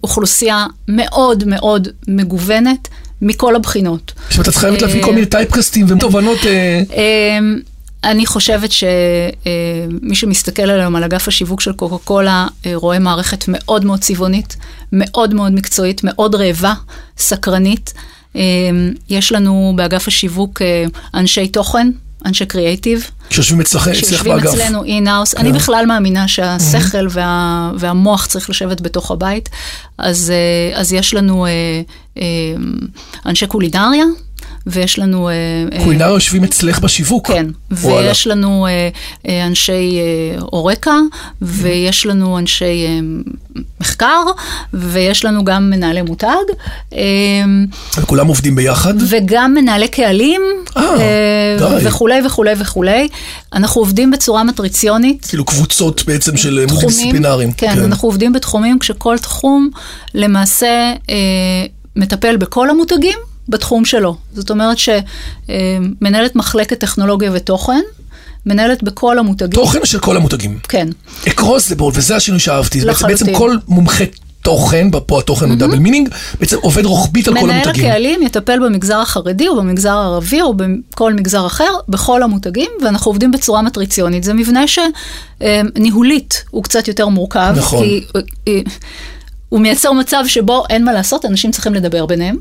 מאוכלוסייה 0.00 0.66
מאוד 0.88 1.44
מאוד 1.46 1.88
מגוונת, 2.08 2.88
מכל 3.22 3.56
הבחינות. 3.56 4.12
עכשיו 4.28 4.42
אתה 4.42 4.50
צריך 4.50 4.64
חייבת 4.64 4.82
להביא 4.82 5.02
כל 5.02 5.12
מיני 5.14 5.26
טייפקסטים 5.26 5.86
ותובנות... 5.88 6.38
אה, 8.04 8.10
אני 8.10 8.26
חושבת 8.26 8.72
שמי 8.72 10.14
שמסתכל 10.14 10.70
היום 10.70 10.96
על 10.96 11.04
אגף 11.04 11.28
השיווק 11.28 11.60
של 11.60 11.72
קוקה 11.72 12.04
קולה, 12.04 12.46
אה, 12.66 12.72
רואה 12.74 12.98
מערכת 12.98 13.44
מאוד 13.48 13.84
מאוד 13.84 14.00
צבעונית, 14.00 14.56
מאוד 14.92 15.34
מאוד 15.34 15.52
מקצועית, 15.52 16.00
מאוד 16.04 16.34
רעבה, 16.34 16.74
סקרנית. 17.18 17.94
אמ, 18.34 18.40
יש 19.08 19.32
לנו 19.32 19.72
באגף 19.76 20.08
השיווק 20.08 20.62
אה, 20.62 20.84
אנשי 21.14 21.48
תוכן, 21.48 21.90
אנשי 22.26 22.46
קריאייטיב. 22.46 23.10
שיושבים 23.30 23.60
אצלך 23.60 23.88
שיושבים 23.94 24.36
באגף. 24.36 24.54
אצלנו 24.54 24.84
in-house. 24.84 25.34
אני 25.34 25.52
בכלל 25.52 25.86
מאמינה 25.86 26.28
שהשכל 26.28 27.06
וה, 27.10 27.72
והמוח 27.78 28.26
צריך 28.26 28.50
לשבת 28.50 28.80
בתוך 28.80 29.10
הבית. 29.10 29.48
אז, 29.98 30.30
אה, 30.30 30.80
אז 30.80 30.92
יש 30.92 31.14
לנו 31.14 31.46
אה, 31.46 31.50
אה, 32.18 32.22
אנשי 33.26 33.46
קולינריה, 33.46 34.04
ויש 34.66 34.98
לנו... 34.98 35.28
אה, 35.28 35.34
אה, 35.72 35.84
קולינריה 35.84 36.14
יושבים 36.14 36.44
אצלך 36.44 36.78
בשיווק. 36.78 37.26
כן. 37.26 37.46
ויש 37.70 38.26
לנו 38.26 38.66
אה, 38.66 39.46
אנשי 39.46 39.98
אורקה, 40.52 40.98
ויש 41.42 42.06
לנו 42.06 42.38
אנשי 42.38 42.86
מחקר, 43.80 44.22
ויש 44.74 45.24
לנו 45.24 45.44
גם 45.44 45.70
מנהלי 45.70 46.02
מותג, 46.02 46.26
וכולם 47.98 48.26
עובדים 48.26 48.56
ביחד. 48.56 48.94
וגם 49.08 49.54
מנהלי 49.54 49.88
קהלים. 49.88 50.42
וכולי 51.82 52.20
וכולי 52.26 52.52
וכולי. 52.58 53.08
אנחנו 53.52 53.80
עובדים 53.80 54.10
בצורה 54.10 54.44
מטריציונית. 54.44 55.26
כאילו 55.28 55.44
קבוצות 55.44 56.04
בעצם 56.06 56.36
של 56.36 56.66
תחומים, 56.66 56.68
מולטי-דיסציפלינריים. 56.68 57.52
כן, 57.52 57.78
אנחנו 57.78 58.08
עובדים 58.08 58.32
בתחומים 58.32 58.78
כשכל 58.78 59.18
תחום 59.18 59.70
למעשה 60.14 60.92
מטפל 61.96 62.36
בכל 62.36 62.70
המותגים 62.70 63.18
בתחום 63.50 63.84
שלו. 63.84 64.16
זאת 64.34 64.50
אומרת 64.50 64.76
שמנהלת 64.78 66.36
מחלקת 66.36 66.80
טכנולוגיה 66.80 67.30
ותוכן, 67.34 67.80
מנהלת 68.46 68.82
בכל 68.82 69.18
המותגים. 69.18 69.50
תוכן 69.50 69.78
של 69.84 69.98
כל 69.98 70.16
המותגים. 70.16 70.58
כן. 70.68 70.88
across 71.28 71.72
the 71.72 71.74
board, 71.74 71.92
וזה 71.94 72.16
השינוי 72.16 72.40
שאהבתי. 72.40 72.80
זה 72.80 72.86
לחלוטין. 72.86 73.16
בעצם 73.16 73.38
כל 73.38 73.56
מומחה 73.68 74.04
תוכן, 74.42 74.88
פה 75.06 75.18
התוכן 75.18 75.48
הוא 75.48 75.56
double 75.56 75.78
meaning, 75.78 76.08
בעצם 76.40 76.56
עובד 76.60 76.84
רוחבית 76.84 77.28
על 77.28 77.34
כל 77.34 77.40
מנהל 77.40 77.60
המותגים. 77.60 77.84
הקהלים 77.84 78.22
יטפל 78.22 78.58
במגזר 78.58 78.98
החרדי 78.98 79.48
או 79.48 79.56
במגזר 79.56 79.90
הערבי 79.90 80.42
או 80.42 80.54
בכל 80.54 81.14
מגזר 81.14 81.46
אחר, 81.46 81.70
בכל 81.88 82.22
המותגים, 82.22 82.70
ואנחנו 82.82 83.08
עובדים 83.08 83.32
בצורה 83.32 83.62
מטריציונית. 83.62 84.24
זה 84.24 84.34
מבנה 84.34 84.64
שניהולית 84.66 86.44
הוא 86.50 86.64
קצת 86.64 86.88
יותר 86.88 87.08
מורכב, 87.08 87.54
נכון. 87.56 87.84
כי 87.84 88.04
אה, 88.48 88.60
הוא 89.48 89.60
מייצר 89.60 89.92
מצב 89.92 90.24
שבו 90.26 90.64
אין 90.70 90.84
מה 90.84 90.92
לעשות, 90.92 91.24
אנשים 91.24 91.50
צריכים 91.50 91.74
לדבר 91.74 92.06
ביניהם. 92.06 92.36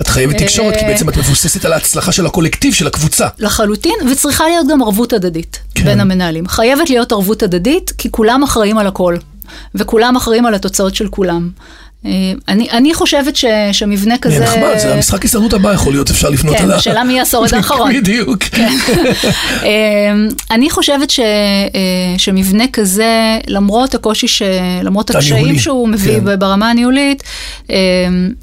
את 0.00 0.08
חייבת 0.08 0.36
תקשורת, 0.36 0.74
כי 0.76 0.84
אה, 0.84 0.88
בעצם 0.88 1.08
את 1.08 1.16
מבוססת 1.16 1.64
על 1.64 1.72
ההצלחה 1.72 2.12
של 2.12 2.26
הקולקטיב, 2.26 2.74
של 2.74 2.86
הקבוצה. 2.86 3.28
לחלוטין, 3.38 3.94
וצריכה 4.12 4.44
להיות 4.48 4.66
גם 4.70 4.82
ערבות 4.82 5.12
הדדית. 5.12 5.58
כן. 5.74 5.84
בין 5.84 6.00
המנהלים. 6.00 6.48
חייבת 6.48 6.90
להיות 6.90 7.12
ערבות 7.12 7.42
הדדית, 7.42 7.92
כי 7.98 8.10
כולם 8.10 8.42
אחראים 8.42 8.78
על 8.78 8.86
הכל, 8.86 9.16
וכולם 9.74 10.16
אחראים 10.16 10.46
על 10.46 10.54
התוצאות 10.54 10.94
של 10.94 11.08
כולם. 11.08 11.50
אה, 12.06 12.10
אני, 12.48 12.70
אני 12.70 12.94
חושבת 12.94 13.36
ש, 13.36 13.44
שמבנה 13.72 14.18
כזה... 14.18 14.40
נחמד, 14.40 14.78
זה 14.78 14.94
המשחק 14.94 15.24
הסתדרות 15.24 15.52
הבא 15.52 15.72
יכול 15.72 15.92
להיות, 15.92 16.10
אפשר 16.10 16.28
לפנות 16.28 16.56
כן, 16.56 16.64
על 16.64 16.70
ה... 16.70 16.76
השאלה 16.76 17.04
מי 17.04 17.20
השורד 17.20 17.54
האחרון. 17.54 17.92
בדיוק. 17.96 18.38
אמ, 19.62 20.28
אני 20.50 20.70
חושבת 20.70 21.10
ש, 21.10 21.20
אה, 21.20 22.18
שמבנה 22.18 22.64
כזה, 22.72 23.38
למרות 23.46 23.94
הקושי, 23.94 24.28
ש, 24.28 24.42
למרות 24.82 25.10
הקשיים 25.10 25.58
שהוא 25.58 25.88
מביא 25.88 26.20
כן. 26.20 26.38
ברמה 26.38 26.70
הניהולית, 26.70 27.22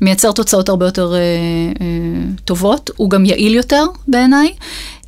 מייצר 0.01 0.31
תוצאות 0.31 0.69
הרבה 0.69 0.85
יותר 0.85 1.13
אה, 1.13 1.19
אה, 1.19 1.85
טובות, 2.45 2.89
הוא 2.95 3.09
גם 3.09 3.25
יעיל 3.25 3.55
יותר 3.55 3.85
בעיניי. 4.07 4.49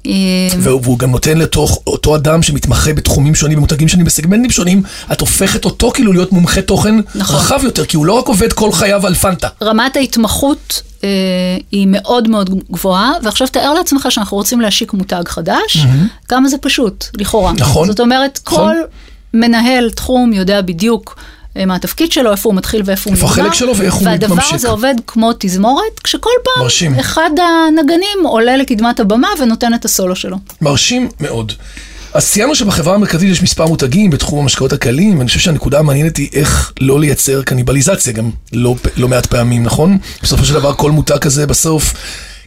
אמ, 0.07 0.59
והוא 0.59 0.81
והוא 0.83 0.99
גם 0.99 1.11
נותן 1.11 1.37
לתוך 1.37 1.79
אותו 1.87 2.15
אדם 2.15 2.43
שמתמחה 2.43 2.93
בתחומים 2.93 3.35
שונים, 3.35 3.57
במותגים 3.57 3.87
שונים, 3.87 4.05
בסגמנטים 4.05 4.51
שונים, 4.51 4.83
את 5.11 5.21
הופכת 5.21 5.65
אותו 5.65 5.91
כאילו 5.91 6.13
להיות 6.13 6.31
מומחה 6.31 6.61
תוכן 6.61 6.95
נכון. 7.15 7.35
רחב 7.35 7.59
יותר, 7.63 7.85
כי 7.85 7.97
הוא 7.97 8.05
לא 8.05 8.13
רק 8.13 8.27
עובד 8.27 8.53
כל 8.53 8.71
חייו 8.71 9.07
על 9.07 9.13
פנטה. 9.13 9.47
רמת 9.63 9.95
ההתמחות 9.95 10.81
אה, 11.03 11.09
היא 11.71 11.87
מאוד 11.89 12.27
מאוד 12.27 12.49
גבוהה, 12.71 13.11
ועכשיו 13.23 13.47
תאר 13.47 13.73
לעצמך 13.73 14.07
שאנחנו 14.09 14.37
רוצים 14.37 14.61
להשיק 14.61 14.93
מותג 14.93 15.23
חדש, 15.27 15.77
כמה 16.27 16.49
זה 16.49 16.57
פשוט, 16.57 17.05
לכאורה. 17.13 17.53
נכון. 17.53 17.87
זאת 17.87 17.99
אומרת, 17.99 18.39
נכון. 18.47 18.73
כל 18.73 18.75
מנהל 19.33 19.89
תחום 19.89 20.33
יודע 20.33 20.61
בדיוק 20.61 21.15
מה 21.65 21.75
התפקיד 21.75 22.11
שלו, 22.11 22.31
איפה 22.31 22.49
הוא 22.49 22.55
מתחיל 22.55 22.81
ואיפה 22.85 23.09
הוא 23.09 23.15
איפה 23.15 23.27
נגמר. 23.27 23.41
החלק 23.41 23.53
שלו 23.53 23.77
ואיך 23.77 23.93
הוא 23.93 24.05
והדבר 24.05 24.35
מתממשק. 24.35 24.53
הזה 24.53 24.69
עובד 24.69 24.95
כמו 25.07 25.31
תזמורת, 25.39 25.99
כשכל 26.03 26.29
פעם 26.43 26.63
מרשים. 26.63 26.99
אחד 26.99 27.29
הנגנים 27.37 28.25
עולה 28.25 28.57
לקדמת 28.57 28.99
הבמה 28.99 29.27
ונותן 29.41 29.73
את 29.73 29.85
הסולו 29.85 30.15
שלו. 30.15 30.37
מרשים 30.61 31.09
מאוד. 31.19 31.53
אז 32.13 32.29
ציינו 32.29 32.55
שבחברה 32.55 32.95
המרכזית 32.95 33.31
יש 33.31 33.43
מספר 33.43 33.65
מותגים 33.65 34.09
בתחום 34.09 34.39
המשקאות 34.39 34.73
הקלים, 34.73 35.17
ואני 35.17 35.27
חושב 35.27 35.39
שהנקודה 35.39 35.79
המעניינת 35.79 36.17
היא 36.17 36.29
איך 36.33 36.73
לא 36.81 36.99
לייצר 36.99 37.41
קניבליזציה 37.41 38.13
גם 38.13 38.29
לא, 38.53 38.75
לא 38.97 39.07
מעט 39.07 39.25
פעמים, 39.25 39.63
נכון? 39.63 39.97
בסופו 40.23 40.45
של 40.45 40.53
דבר 40.53 40.73
כל 40.73 40.91
מותג 40.91 41.17
כזה 41.17 41.47
בסוף, 41.47 41.93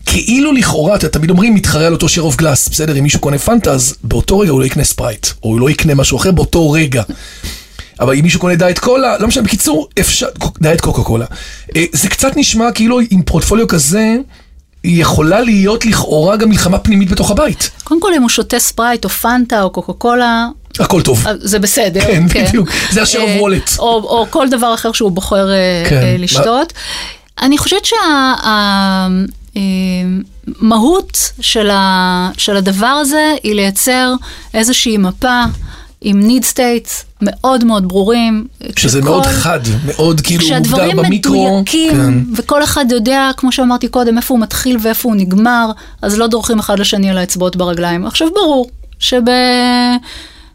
כאילו 0.06 0.52
לכאורה, 0.52 0.96
אתם 0.96 1.08
תמיד 1.08 1.30
אומרים 1.30 1.54
מתחרה 1.54 1.86
על 1.86 1.92
אותו 1.92 2.06
share 2.06 2.34
of 2.34 2.40
glass, 2.40 2.70
בסדר? 2.70 2.98
אם 2.98 3.02
מישהו 3.02 3.20
קונה 3.20 3.38
פנטה, 3.38 3.72
אז 3.72 3.94
באותו 4.04 4.38
רגע 4.38 4.50
הוא 4.50 4.60
לא 4.60 4.66
יקנה 4.66 4.84
ספרייט, 4.84 5.26
או 5.42 5.48
הוא 5.48 5.60
לא 5.60 5.70
יקנה 5.70 5.94
משהו 5.94 6.16
אחר 6.16 6.30
באותו 6.30 6.70
רגע. 6.70 7.02
אבל 8.00 8.14
אם 8.14 8.22
מישהו 8.22 8.40
קונה 8.40 8.54
דיאט 8.54 8.78
קולה, 8.78 9.18
לא 9.18 9.28
משנה, 9.28 9.42
בקיצור, 9.42 9.88
אפשר, 10.00 10.26
דיאט 10.60 10.80
קוקה 10.80 11.02
קולה. 11.02 11.26
אה, 11.76 11.84
זה 11.92 12.08
קצת 12.08 12.36
נשמע 12.36 12.72
כאילו 12.72 13.00
עם 13.10 13.22
פורטפוליו 13.22 13.68
כזה, 13.68 14.16
יכולה 14.84 15.40
להיות 15.40 15.86
לכאורה 15.86 16.36
גם 16.36 16.48
מלחמה 16.48 16.78
פנימית 16.78 17.10
בתוך 17.10 17.30
הבית. 17.30 17.70
קודם 17.84 18.00
כל, 18.00 18.14
אם 18.16 18.22
הוא 18.22 18.28
שותה 18.28 18.58
ספרייט 18.58 19.04
או 19.04 19.08
פנטה 19.08 19.62
או 19.62 19.70
קוקה 19.70 19.92
קולה, 19.92 20.46
הכל 20.80 21.02
טוב. 21.02 21.26
אה, 21.26 21.32
זה 21.40 21.58
בסדר. 21.58 22.00
כן, 22.00 22.26
בדיוק. 22.48 22.68
זה 22.90 23.02
ה-share 23.02 23.18
אה, 23.18 23.40
wallet. 23.40 23.78
או, 23.78 23.86
או 23.86 24.26
כל 24.30 24.48
דבר 24.48 24.74
אחר 24.74 24.92
שהוא 24.92 25.10
בוחר 25.10 25.48
כן. 25.88 26.16
לשתות. 26.18 26.72
אני 27.42 27.58
חושבת 27.58 27.88
שהמהות 29.54 31.32
של, 31.40 31.70
ה, 31.70 32.30
של 32.36 32.56
הדבר 32.56 32.86
הזה 32.86 33.34
היא 33.42 33.54
לייצר 33.54 34.14
איזושהי 34.54 34.96
מפה 34.96 35.44
עם 36.00 36.20
need 36.28 36.44
states 36.54 36.90
מאוד 37.22 37.64
מאוד 37.64 37.88
ברורים. 37.88 38.46
שזה 38.76 38.98
שכל- 38.98 39.08
מאוד 39.08 39.26
חד, 39.26 39.60
מאוד 39.86 40.20
כאילו 40.20 40.42
מוגדר 40.44 40.62
כשהדברים 40.62 40.96
במיקרו. 40.96 41.46
מדויקים, 41.60 41.90
כן. 41.92 42.14
וכל 42.36 42.62
אחד 42.64 42.84
יודע, 42.90 43.30
כמו 43.36 43.52
שאמרתי 43.52 43.88
קודם, 43.88 44.16
איפה 44.16 44.34
הוא 44.34 44.40
מתחיל 44.40 44.76
ואיפה 44.82 45.08
הוא 45.08 45.16
נגמר, 45.16 45.70
אז 46.02 46.18
לא 46.18 46.26
דורכים 46.26 46.58
אחד 46.58 46.78
לשני 46.78 47.10
על 47.10 47.18
האצבעות 47.18 47.56
ברגליים. 47.56 48.06
עכשיו 48.06 48.28
ברור 48.34 48.70
שב... 48.98 49.20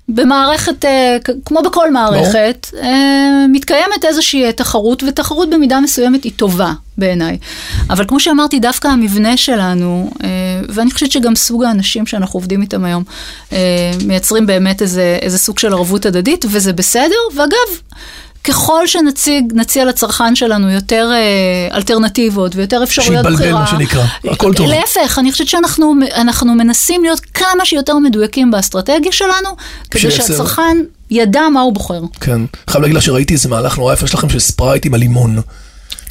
במערכת, 0.10 0.86
אה, 0.86 1.18
כמו 1.46 1.62
בכל 1.62 1.92
מערכת, 1.92 2.68
אה, 2.82 3.46
מתקיימת 3.52 4.06
איזושהי 4.06 4.54
תחרות, 4.54 5.04
ותחרות 5.08 5.50
במידה 5.50 5.80
מסוימת 5.80 6.24
היא 6.24 6.32
טובה 6.36 6.74
בעיניי. 6.98 7.38
אבל 7.90 8.06
כמו 8.08 8.20
שאמרתי, 8.20 8.60
דווקא 8.60 8.88
המבנה 8.88 9.38
שלנו, 9.38 10.12
אה, 10.24 10.30
ואני 10.70 10.92
חושבת 10.92 11.12
שגם 11.12 11.36
סוג 11.36 11.64
האנשים 11.64 12.06
שאנחנו 12.06 12.38
עובדים 12.38 12.62
איתם 12.62 12.86
היום, 12.86 13.04
אה, 13.54 13.92
מייצרים 14.06 14.46
באמת 14.46 14.82
איזה, 14.82 15.18
איזה 15.22 15.38
סוג 15.38 15.60
של 15.60 15.74
ערבות 15.74 16.06
הדדית, 16.06 16.46
וזה 16.50 16.74
בסדר. 16.74 17.16
ואגב, 17.36 17.82
ככל 18.46 18.88
שנציג, 18.88 19.54
נציע 19.56 19.86
לצרכן 19.86 20.36
שלנו 20.36 20.70
יותר 20.70 21.10
אה, 21.14 21.78
אלטרנטיבות 21.78 22.56
ויותר 22.56 22.84
אפשרויות 22.84 23.26
בחירה. 23.26 23.60
מה 23.60 23.68
שנקרא. 23.68 24.04
הכל 24.24 24.54
טוב. 24.54 24.68
להפך, 24.68 25.20
אני 25.20 25.32
חושבת 25.32 25.48
שאנחנו 25.48 25.94
אנחנו 26.16 26.56
מנסים 26.56 27.04
להיות 27.04 27.20
כמה 27.20 27.66
שיותר 27.66 27.98
מדויקים 27.98 28.52
באסטרטגיה 28.52 29.12
שלנו, 29.12 29.50
כדי 29.92 30.12
שהצרכן 30.12 30.78
ידע 31.12 31.42
מה 31.54 31.62
הוא 31.62 31.74
בוחר. 31.74 32.02
כן. 32.22 32.42
חייב 32.70 32.82
להגיד 32.82 32.98
לך 32.98 33.04
שראיתי 33.04 33.34
איזה 33.34 33.50
מהלך 33.50 33.78
נורא 33.78 33.94
יפה 33.94 34.08
שלכם 34.08 34.30
של 34.30 34.40
ספרייט 34.40 34.86
עם 34.86 34.94
הלימון. 34.94 35.42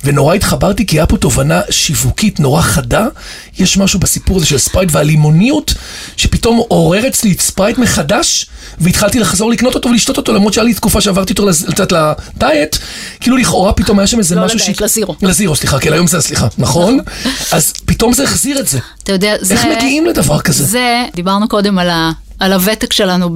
ונורא 0.04 0.34
התחברתי 0.34 0.87
כי 0.87 0.96
היה 0.96 1.06
פה 1.06 1.16
תובנה 1.16 1.61
שיווקית 1.70 2.40
נורא 2.40 2.62
חדה. 2.62 3.06
יש 3.58 3.76
משהו 3.76 3.99
בסיפור 3.99 4.37
הזה 4.37 4.46
של 4.46 4.58
ספרייט 4.58 4.88
והלימוניות, 4.92 5.75
שפתאום 6.16 6.62
עורר 6.68 7.06
אצלי 7.06 7.32
את 7.32 7.40
ספרייט 7.40 7.78
מחדש, 7.78 8.46
והתחלתי 8.78 9.18
לחזור 9.18 9.50
לקנות 9.50 9.75
אותו 9.75 9.88
ולשתות 9.88 10.16
אותו, 10.16 10.32
למרות 10.32 10.52
שהיה 10.52 10.64
לי 10.64 10.75
תקופה 10.75 11.00
שעברתי 11.00 11.32
אותו 11.32 11.49
קצת 11.70 11.92
לדיאט, 11.92 12.78
כאילו 13.20 13.37
לכאורה 13.37 13.73
פתאום 13.73 13.99
היה 13.99 14.06
שם 14.06 14.18
איזה 14.18 14.34
לא 14.34 14.44
משהו 14.44 14.58
לדיאט, 14.58 14.80
לזירו. 14.80 15.14
לזירו, 15.23 15.56
סליחה, 15.56 15.78
כן, 15.78 15.92
היום 15.92 16.06
זה 16.06 16.20
סליחה, 16.20 16.46
נכון? 16.58 16.99
אז 17.52 17.73
פתאום 17.87 18.12
זה 18.12 18.25
החזיר 18.25 18.58
את 18.61 18.68
זה. 18.68 18.78
אתה 19.02 19.12
יודע, 19.12 19.34
זה... 19.40 19.54
איך 19.54 19.64
מגיעים 19.76 20.06
לדבר 20.06 20.40
כזה? 20.40 20.64
זה, 20.64 21.04
דיברנו 21.14 21.49
קודם 21.49 21.78
על, 21.78 21.90
ה, 21.90 22.11
על 22.38 22.52
הוותק 22.52 22.92
שלנו 22.92 23.30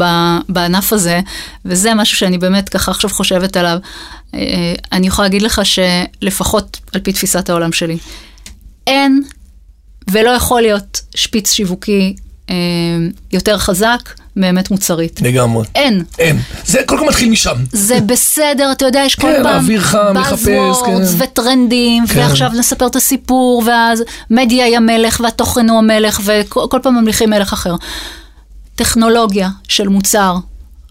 בענף 0.49 0.93
הזה, 0.93 1.21
וזה 1.65 1.95
משהו 1.95 2.19
שאני 2.19 2.39
באמת 2.39 2.69
ככה 2.69 2.91
עכשיו 2.91 3.11
חושבת 3.11 3.57
עליו. 3.57 3.79
אה, 4.35 4.75
אני 4.93 5.07
יכולה 5.07 5.29
להגיד 5.29 5.43
לך 5.43 5.61
שלפחות 5.65 6.81
על 6.93 7.01
פי 7.01 7.13
תפיסת 7.13 7.51
העולם 7.51 7.73
שלי, 7.73 7.99
אין 8.87 9.23
ולא 10.11 10.31
יכול 10.31 10.63
להיות 10.63 11.01
שפיץ 11.15 11.53
שיווקי 11.53 12.17
אה, 12.51 12.55
יותר 13.33 13.59
חזק 13.59 14.01
מאמת 14.37 14.71
מוצרית. 14.71 15.23
לגמרי. 15.23 15.67
אין. 15.75 16.05
אין. 16.19 16.39
זה 16.65 16.79
כל 16.87 17.09
מתחיל 17.09 17.31
משם. 17.31 17.55
זה 17.73 18.01
בסדר, 18.01 18.73
אתה 18.73 18.85
יודע, 18.85 19.03
יש 19.07 19.15
כל 19.15 19.23
כן, 19.23 19.43
פעם 19.43 19.57
אוויר 19.57 19.81
חם, 19.81 20.17
לחפש, 20.21 20.47
buzzwords 20.47 21.19
כן. 21.19 21.25
וטרנדים, 21.25 22.07
כן. 22.07 22.19
ועכשיו 22.19 22.51
נספר 22.59 22.87
את 22.87 22.97
הסיפור, 22.97 23.63
ואז 23.67 24.03
מדיה 24.31 24.65
היא 24.65 24.77
המלך 24.77 25.21
והתוכן 25.25 25.69
הוא 25.69 25.79
המלך, 25.79 26.21
וכל 26.25 26.67
כל 26.71 26.79
פעם 26.83 26.95
ממליכים 26.95 27.31
מלך 27.31 27.53
אחר. 27.53 27.75
טכנולוגיה 28.75 29.49
של 29.69 29.89
מוצר, 29.89 30.37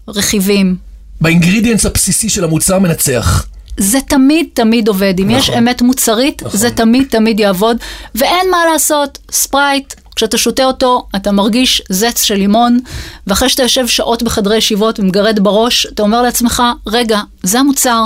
רכיבים, 0.08 0.76
ב 1.20 1.26
ingredients 1.26 1.86
הבסיסי 1.86 2.28
של 2.28 2.44
המוצר 2.44 2.78
מנצח. 2.78 3.46
זה 3.76 4.00
תמיד 4.00 4.46
תמיד 4.54 4.88
עובד. 4.88 5.14
אם 5.20 5.30
יש 5.30 5.48
נכון. 5.50 5.62
אמת 5.62 5.82
מוצרית, 5.82 6.42
נכון. 6.42 6.60
זה 6.60 6.70
תמיד 6.70 7.06
תמיד 7.10 7.40
יעבוד, 7.40 7.76
ואין 8.14 8.50
מה 8.50 8.58
לעשות, 8.72 9.18
ספרייט. 9.30 9.94
כשאתה 10.16 10.38
שותה 10.38 10.64
אותו, 10.64 11.06
אתה 11.16 11.32
מרגיש 11.32 11.82
זץ 11.88 12.22
של 12.22 12.34
לימון, 12.34 12.78
ואחרי 13.26 13.48
שאתה 13.48 13.62
יושב 13.62 13.86
שעות 13.86 14.22
בחדרי 14.22 14.56
ישיבות 14.56 15.00
ומגרד 15.00 15.40
בראש, 15.40 15.86
אתה 15.86 16.02
אומר 16.02 16.22
לעצמך, 16.22 16.62
רגע, 16.86 17.20
זה 17.42 17.60
המוצר, 17.60 18.04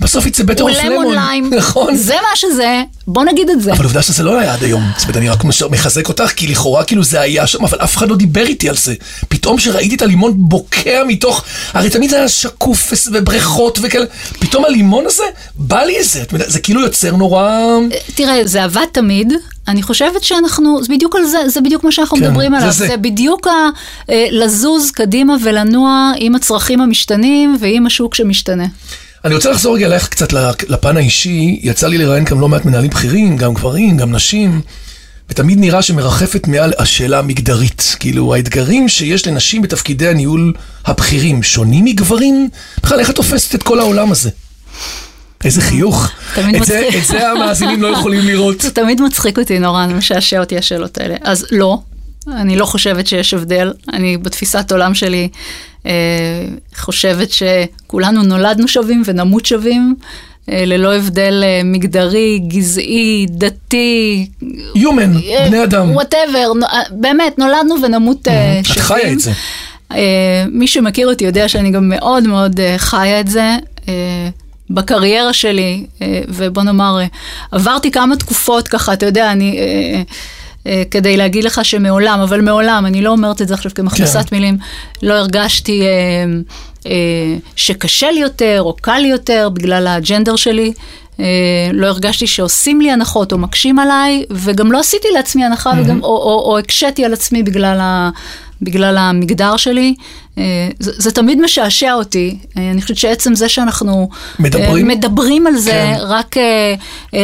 בסוף 0.00 0.26
יצא 0.26 0.42
better 0.42 0.62
הוא 0.62 0.70
off 0.70 0.78
למון 0.84 0.92
למון. 0.92 1.14
ליים, 1.14 1.50
נכון. 1.58 1.96
זה 1.96 2.14
מה 2.14 2.36
שזה, 2.36 2.82
בוא 3.06 3.24
נגיד 3.24 3.50
את 3.50 3.62
זה. 3.62 3.72
אבל 3.72 3.84
עובדה 3.84 4.02
שזה 4.02 4.22
לא 4.22 4.38
היה 4.38 4.54
עד 4.54 4.62
היום. 4.62 4.82
זאת 4.96 5.02
אומרת, 5.02 5.16
אני 5.16 5.28
רק 5.28 5.44
מחזק 5.70 6.08
אותך, 6.08 6.32
כי 6.36 6.46
לכאורה 6.46 6.84
כאילו 6.84 7.04
זה 7.04 7.20
היה 7.20 7.46
שם, 7.46 7.64
אבל 7.64 7.78
אף 7.78 7.96
אחד 7.96 8.08
לא 8.08 8.16
דיבר 8.16 8.46
איתי 8.46 8.68
על 8.68 8.76
זה. 8.76 8.94
פתאום 9.28 9.58
שראיתי 9.58 9.94
את 9.94 10.02
הלימון 10.02 10.32
בוקע 10.36 11.02
מתוך, 11.06 11.44
הרי 11.72 11.90
תמיד 11.90 12.10
זה 12.10 12.16
היה 12.16 12.28
שקוף 12.28 12.92
ובריכות 13.12 13.78
וכאלה, 13.82 14.04
פתאום 14.38 14.64
הלימון 14.64 15.06
הזה, 15.06 15.24
בא 15.54 15.82
לי 15.82 15.96
איזה, 15.96 16.22
זה 16.46 16.60
כאילו 16.60 16.80
יוצר 16.80 17.16
נורא... 17.16 17.60
תראה, 18.14 18.40
זה 18.44 18.64
עבד 18.64 18.86
תמיד, 18.92 19.32
אני 19.68 19.82
חושבת 19.82 20.22
שאנחנו, 20.22 20.82
זה 20.82 20.88
בדיוק 20.94 21.16
על 21.16 21.24
זה, 21.24 21.38
זה 21.48 21.60
בדיוק 21.60 21.84
מה 21.84 21.92
שאנחנו 21.92 22.16
כן, 22.16 22.22
מדברים 22.24 22.50
זה 22.50 22.56
עליו. 22.56 22.72
זה. 22.72 22.86
זה 22.86 22.96
בדיוק 22.96 23.46
ה, 23.46 23.50
אה, 24.10 24.26
לזוז 24.30 24.90
קדימה 24.90 25.34
ולנוע 25.42 26.12
עם 26.16 26.34
הצרכים 26.34 26.80
המשתנים 26.80 27.56
ועם 27.60 27.86
השוק 27.86 28.14
שמשתנה. 28.14 28.66
אני 29.26 29.34
רוצה 29.34 29.50
לחזור 29.50 29.76
רגע 29.76 29.86
אלייך 29.86 30.08
קצת 30.08 30.32
לפן 30.68 30.96
האישי, 30.96 31.60
יצא 31.62 31.88
לי 31.88 31.98
לראיין 31.98 32.24
כאן 32.24 32.38
לא 32.38 32.48
מעט 32.48 32.64
מנהלים 32.64 32.90
בכירים, 32.90 33.36
גם 33.36 33.54
גברים, 33.54 33.96
גם 33.96 34.12
נשים, 34.12 34.60
ותמיד 35.30 35.58
נראה 35.60 35.82
שמרחפת 35.82 36.48
מעל 36.48 36.72
השאלה 36.78 37.18
המגדרית. 37.18 37.96
כאילו, 38.00 38.34
האתגרים 38.34 38.88
שיש 38.88 39.26
לנשים 39.26 39.62
בתפקידי 39.62 40.08
הניהול 40.08 40.52
הבכירים 40.86 41.42
שונים 41.42 41.84
מגברים? 41.84 42.48
בכלל, 42.82 43.00
איך 43.00 43.10
את 43.10 43.16
תופסת 43.16 43.54
את 43.54 43.62
כל 43.62 43.78
העולם 43.78 44.12
הזה? 44.12 44.30
איזה 45.44 45.60
חיוך. 45.60 46.10
תמיד 46.34 46.54
את 46.54 46.64
זה, 46.64 46.80
מצחיק. 46.80 47.02
את 47.02 47.06
זה 47.06 47.30
המאזינים 47.30 47.82
לא 47.82 47.88
יכולים 47.88 48.26
לראות. 48.26 48.60
זה 48.60 48.70
תמיד 48.70 49.00
מצחיק 49.00 49.38
אותי 49.38 49.58
נורא, 49.58 49.86
זה 49.86 49.94
משעשע 49.94 50.40
אותי 50.40 50.58
השאלות 50.58 50.98
האלה. 50.98 51.14
אז 51.22 51.46
לא, 51.50 51.78
אני 52.28 52.56
לא 52.56 52.64
חושבת 52.64 53.06
שיש 53.06 53.34
הבדל. 53.34 53.72
אני 53.92 54.16
בתפיסת 54.16 54.72
עולם 54.72 54.94
שלי 54.94 55.28
חושבת 56.76 57.28
שכולנו 57.30 58.22
נולדנו 58.22 58.68
שווים 58.68 59.02
ונמות 59.06 59.46
שווים. 59.46 59.94
אה, 60.50 60.64
ללא 60.66 60.94
הבדל 60.94 61.42
אה, 61.44 61.60
מגדרי, 61.64 62.38
גזעי, 62.48 63.26
דתי, 63.30 64.28
Human, 64.76 65.20
בני 65.48 65.64
אדם. 65.64 65.90
וואטאבר, 65.90 66.52
באמת, 66.90 67.38
נולדנו 67.38 67.74
ונמות 67.82 68.28
אה, 68.28 68.60
את 68.60 68.64
שווים. 68.64 68.82
חיה 68.82 69.12
את 69.12 69.20
זה. 69.20 69.32
אה, 69.92 70.44
מי 70.50 70.66
שמכיר 70.66 71.08
אותי 71.08 71.24
יודע 71.24 71.48
שאני 71.48 71.70
גם 71.70 71.88
מאוד 71.88 72.26
מאוד 72.26 72.60
אה, 72.60 72.74
חיה 72.78 73.20
את 73.20 73.28
זה. 73.28 73.56
אה, 73.88 74.28
בקריירה 74.70 75.32
שלי, 75.32 75.86
אה, 76.02 76.20
ובוא 76.28 76.62
נאמר, 76.62 76.98
אה, 77.00 77.06
עברתי 77.52 77.90
כמה 77.90 78.16
תקופות 78.16 78.68
ככה, 78.68 78.92
אתה 78.92 79.06
יודע, 79.06 79.32
אני, 79.32 79.58
אה, 79.58 79.62
אה, 79.64 80.02
כדי 80.90 81.16
להגיד 81.16 81.44
לך 81.44 81.64
שמעולם, 81.64 82.20
אבל 82.20 82.40
מעולם, 82.40 82.86
אני 82.86 83.02
לא 83.02 83.10
אומרת 83.10 83.42
את 83.42 83.48
זה 83.48 83.54
עכשיו 83.54 83.72
כמכבסת 83.74 84.28
כן. 84.28 84.36
מילים, 84.36 84.58
לא 85.02 85.14
הרגשתי 85.14 85.82
אה, 85.82 85.88
אה, 86.86 87.36
שקשה 87.56 88.10
לי 88.10 88.20
יותר 88.20 88.62
או 88.62 88.76
קל 88.80 88.98
לי 88.98 89.08
יותר 89.08 89.48
בגלל 89.52 89.86
הג'נדר 89.86 90.36
שלי. 90.36 90.72
אה, 91.20 91.24
לא 91.72 91.86
הרגשתי 91.86 92.26
שעושים 92.26 92.80
לי 92.80 92.90
הנחות 92.90 93.32
או 93.32 93.38
מקשים 93.38 93.78
עליי, 93.78 94.24
וגם 94.30 94.72
לא 94.72 94.80
עשיתי 94.80 95.08
לעצמי 95.14 95.44
הנחה 95.44 95.72
וגם, 95.78 96.02
או, 96.02 96.08
או, 96.08 96.50
או 96.50 96.58
הקשיתי 96.58 97.04
על 97.04 97.12
עצמי 97.12 97.42
בגלל, 97.42 97.78
ה, 97.80 98.10
בגלל 98.62 98.96
המגדר 98.98 99.56
שלי. 99.56 99.94
אה, 100.38 100.68
זה, 100.78 100.92
זה 100.96 101.10
תמיד 101.10 101.40
משעשע 101.40 101.92
אותי. 101.92 102.38
אה, 102.56 102.70
אני 102.70 102.82
חושבת 102.82 102.96
שעצם 102.96 103.34
זה 103.34 103.48
שאנחנו 103.48 104.08
מדברים? 104.38 104.90
אה, 104.90 104.96
מדברים 104.96 105.46
על 105.46 105.56
זה, 105.56 105.70
כן. 105.70 105.96
רק, 106.00 106.36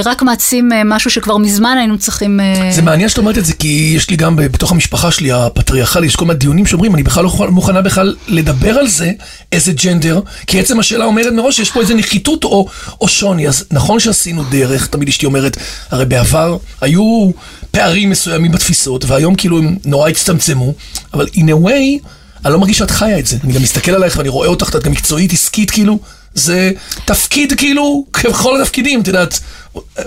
רק 0.04 0.22
מעצים 0.22 0.70
משהו 0.84 1.10
שכבר 1.10 1.36
מזמן 1.36 1.76
היינו 1.78 1.98
צריכים... 1.98 2.40
זה 2.70 2.82
מעניין 2.82 3.08
שאת 3.08 3.18
אומרת 3.18 3.38
את 3.38 3.44
זה, 3.44 3.52
כי 3.52 3.92
יש 3.96 4.10
לי 4.10 4.16
גם 4.16 4.36
בתוך 4.36 4.72
המשפחה 4.72 5.10
שלי, 5.10 5.32
הפטריארכלי, 5.32 6.06
יש 6.06 6.16
כל 6.16 6.24
מיני 6.24 6.38
דיונים 6.38 6.66
שאומרים, 6.66 6.94
אני 6.94 7.02
בכלל 7.02 7.24
לא 7.24 7.50
מוכנה 7.50 7.82
בכלל 7.82 8.16
לדבר 8.28 8.78
על 8.78 8.88
זה, 8.88 9.10
איזה 9.52 9.72
ג'נדר, 9.72 10.20
כי 10.46 10.60
עצם 10.60 10.80
השאלה 10.80 11.04
אומרת 11.04 11.32
מראש 11.32 11.56
שיש 11.56 11.70
פה 11.70 11.80
איזה 11.80 11.94
נחיתות 11.94 12.44
או, 12.44 12.66
או 13.00 13.08
שוני. 13.08 13.48
אז 13.48 13.64
נכון 13.70 14.00
שעשינו 14.00 14.44
דרך, 14.50 14.86
תמיד 14.86 15.08
אשתי 15.08 15.26
אומרת, 15.26 15.56
הרי 15.90 16.04
בעבר 16.04 16.56
היו 16.80 17.30
פערים 17.70 18.10
מסוימים 18.10 18.52
בתפיסות, 18.52 19.04
והיום 19.04 19.34
כאילו 19.34 19.58
הם 19.58 19.76
נורא 19.84 20.08
הצטמצמו, 20.08 20.72
אבל 21.14 21.26
in 21.26 21.48
a 21.48 21.66
way, 21.66 22.06
אני 22.44 22.52
לא 22.52 22.58
מרגיש 22.58 22.78
שאת 22.78 22.90
חיה 22.90 23.18
את 23.18 23.26
זה. 23.26 23.36
אני 23.44 23.52
גם 23.52 23.62
מסתכל 23.62 23.90
עלייך 23.92 24.16
ואני 24.16 24.28
רואה 24.28 24.48
אותך, 24.48 24.76
את 24.76 24.82
גם 24.82 24.92
מקצועית, 24.92 25.32
עסקית, 25.32 25.70
כאילו, 25.70 25.98
זה 26.34 26.72
תפקיד 27.04 27.52
כאילו, 27.58 28.06
כבכל 28.12 28.60
התפקידים, 28.60 29.00
את 29.00 29.06
יודעת, 29.08 29.40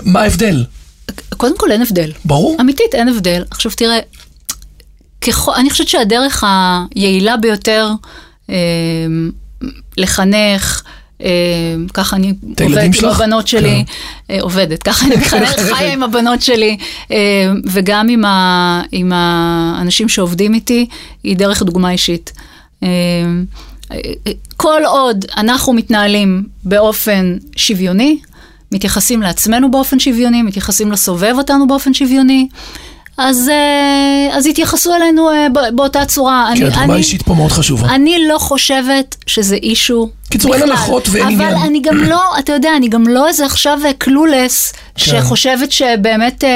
מה 0.02 0.22
ההבדל? 0.22 0.64
קודם 1.36 1.58
כל 1.58 1.72
אין 1.72 1.82
הבדל. 1.82 2.12
ברור. 2.24 2.56
אמיתית 2.60 2.94
אין 2.94 3.08
הבדל. 3.08 3.44
עכשיו 3.50 3.72
תראה, 3.76 3.98
ככל, 5.20 5.52
אני 5.56 5.70
חושבת 5.70 5.88
שהדרך 5.88 6.44
היעילה 6.94 7.36
ביותר 7.36 7.90
אה, 8.50 8.56
לחנך, 9.96 10.82
ככה 11.94 12.16
אני 12.16 12.32
עובדת 12.62 13.02
עם? 13.02 13.10
הבנות 13.10 13.48
שלי, 13.48 13.84
אה, 14.30 14.38
עובדת, 14.40 14.82
ככה 14.82 15.06
אני 15.06 15.16
מחנכת, 15.16 15.58
חיה 15.74 15.92
עם 15.92 16.02
הבנות 16.02 16.42
שלי, 16.42 16.76
אה, 17.10 17.16
וגם 17.72 18.08
עם, 18.92 19.12
האנשים 19.14 20.08
שעובדים 20.08 20.54
איתי, 20.54 20.86
היא 21.22 21.36
דרך 21.36 21.62
דוגמה 21.62 21.90
אישית. 21.90 22.32
אה, 22.82 22.88
אה, 23.92 24.32
כל 24.56 24.82
עוד 24.86 25.24
אנחנו 25.36 25.72
מתנהלים 25.72 26.44
באופן 26.64 27.36
שוויוני, 27.56 28.18
מתייחסים 28.72 29.22
לעצמנו 29.22 29.70
באופן 29.70 29.98
שוויוני, 29.98 30.42
מתייחסים 30.42 30.92
לסובב 30.92 31.34
אותנו 31.38 31.66
באופן 31.66 31.94
שוויוני, 31.94 32.48
אז, 33.18 33.48
אה, 33.48 34.36
אז 34.36 34.46
יתייחסו 34.46 34.94
אלינו 34.94 35.30
אה, 35.30 35.46
באותה 35.72 36.04
צורה. 36.04 36.50
כן, 36.56 36.66
אני- 36.66 36.92
האישית 36.92 37.22
פה 37.22 37.34
מאוד 37.34 37.52
חשובה. 37.52 37.88
אני 37.94 38.26
לא 38.28 38.38
חושבת 38.38 39.16
שזה 39.26 39.54
אישו 39.56 40.08
קיצור, 40.30 40.54
אין 40.54 40.62
בכלל. 40.62 40.72
הנחות 40.72 41.08
ואין 41.08 41.26
עניין. 41.26 41.54
אבל 41.54 41.62
אני 41.66 41.80
גם 41.80 41.96
לא, 42.04 42.38
אתה 42.38 42.52
יודע, 42.52 42.76
אני 42.76 42.88
גם 42.88 43.08
לא 43.08 43.28
איזה 43.28 43.46
עכשיו 43.46 43.78
קלולס, 43.98 44.72
כן. 44.72 45.04
שחושבת 45.04 45.72
שבאמת 45.72 46.44
אה, 46.44 46.48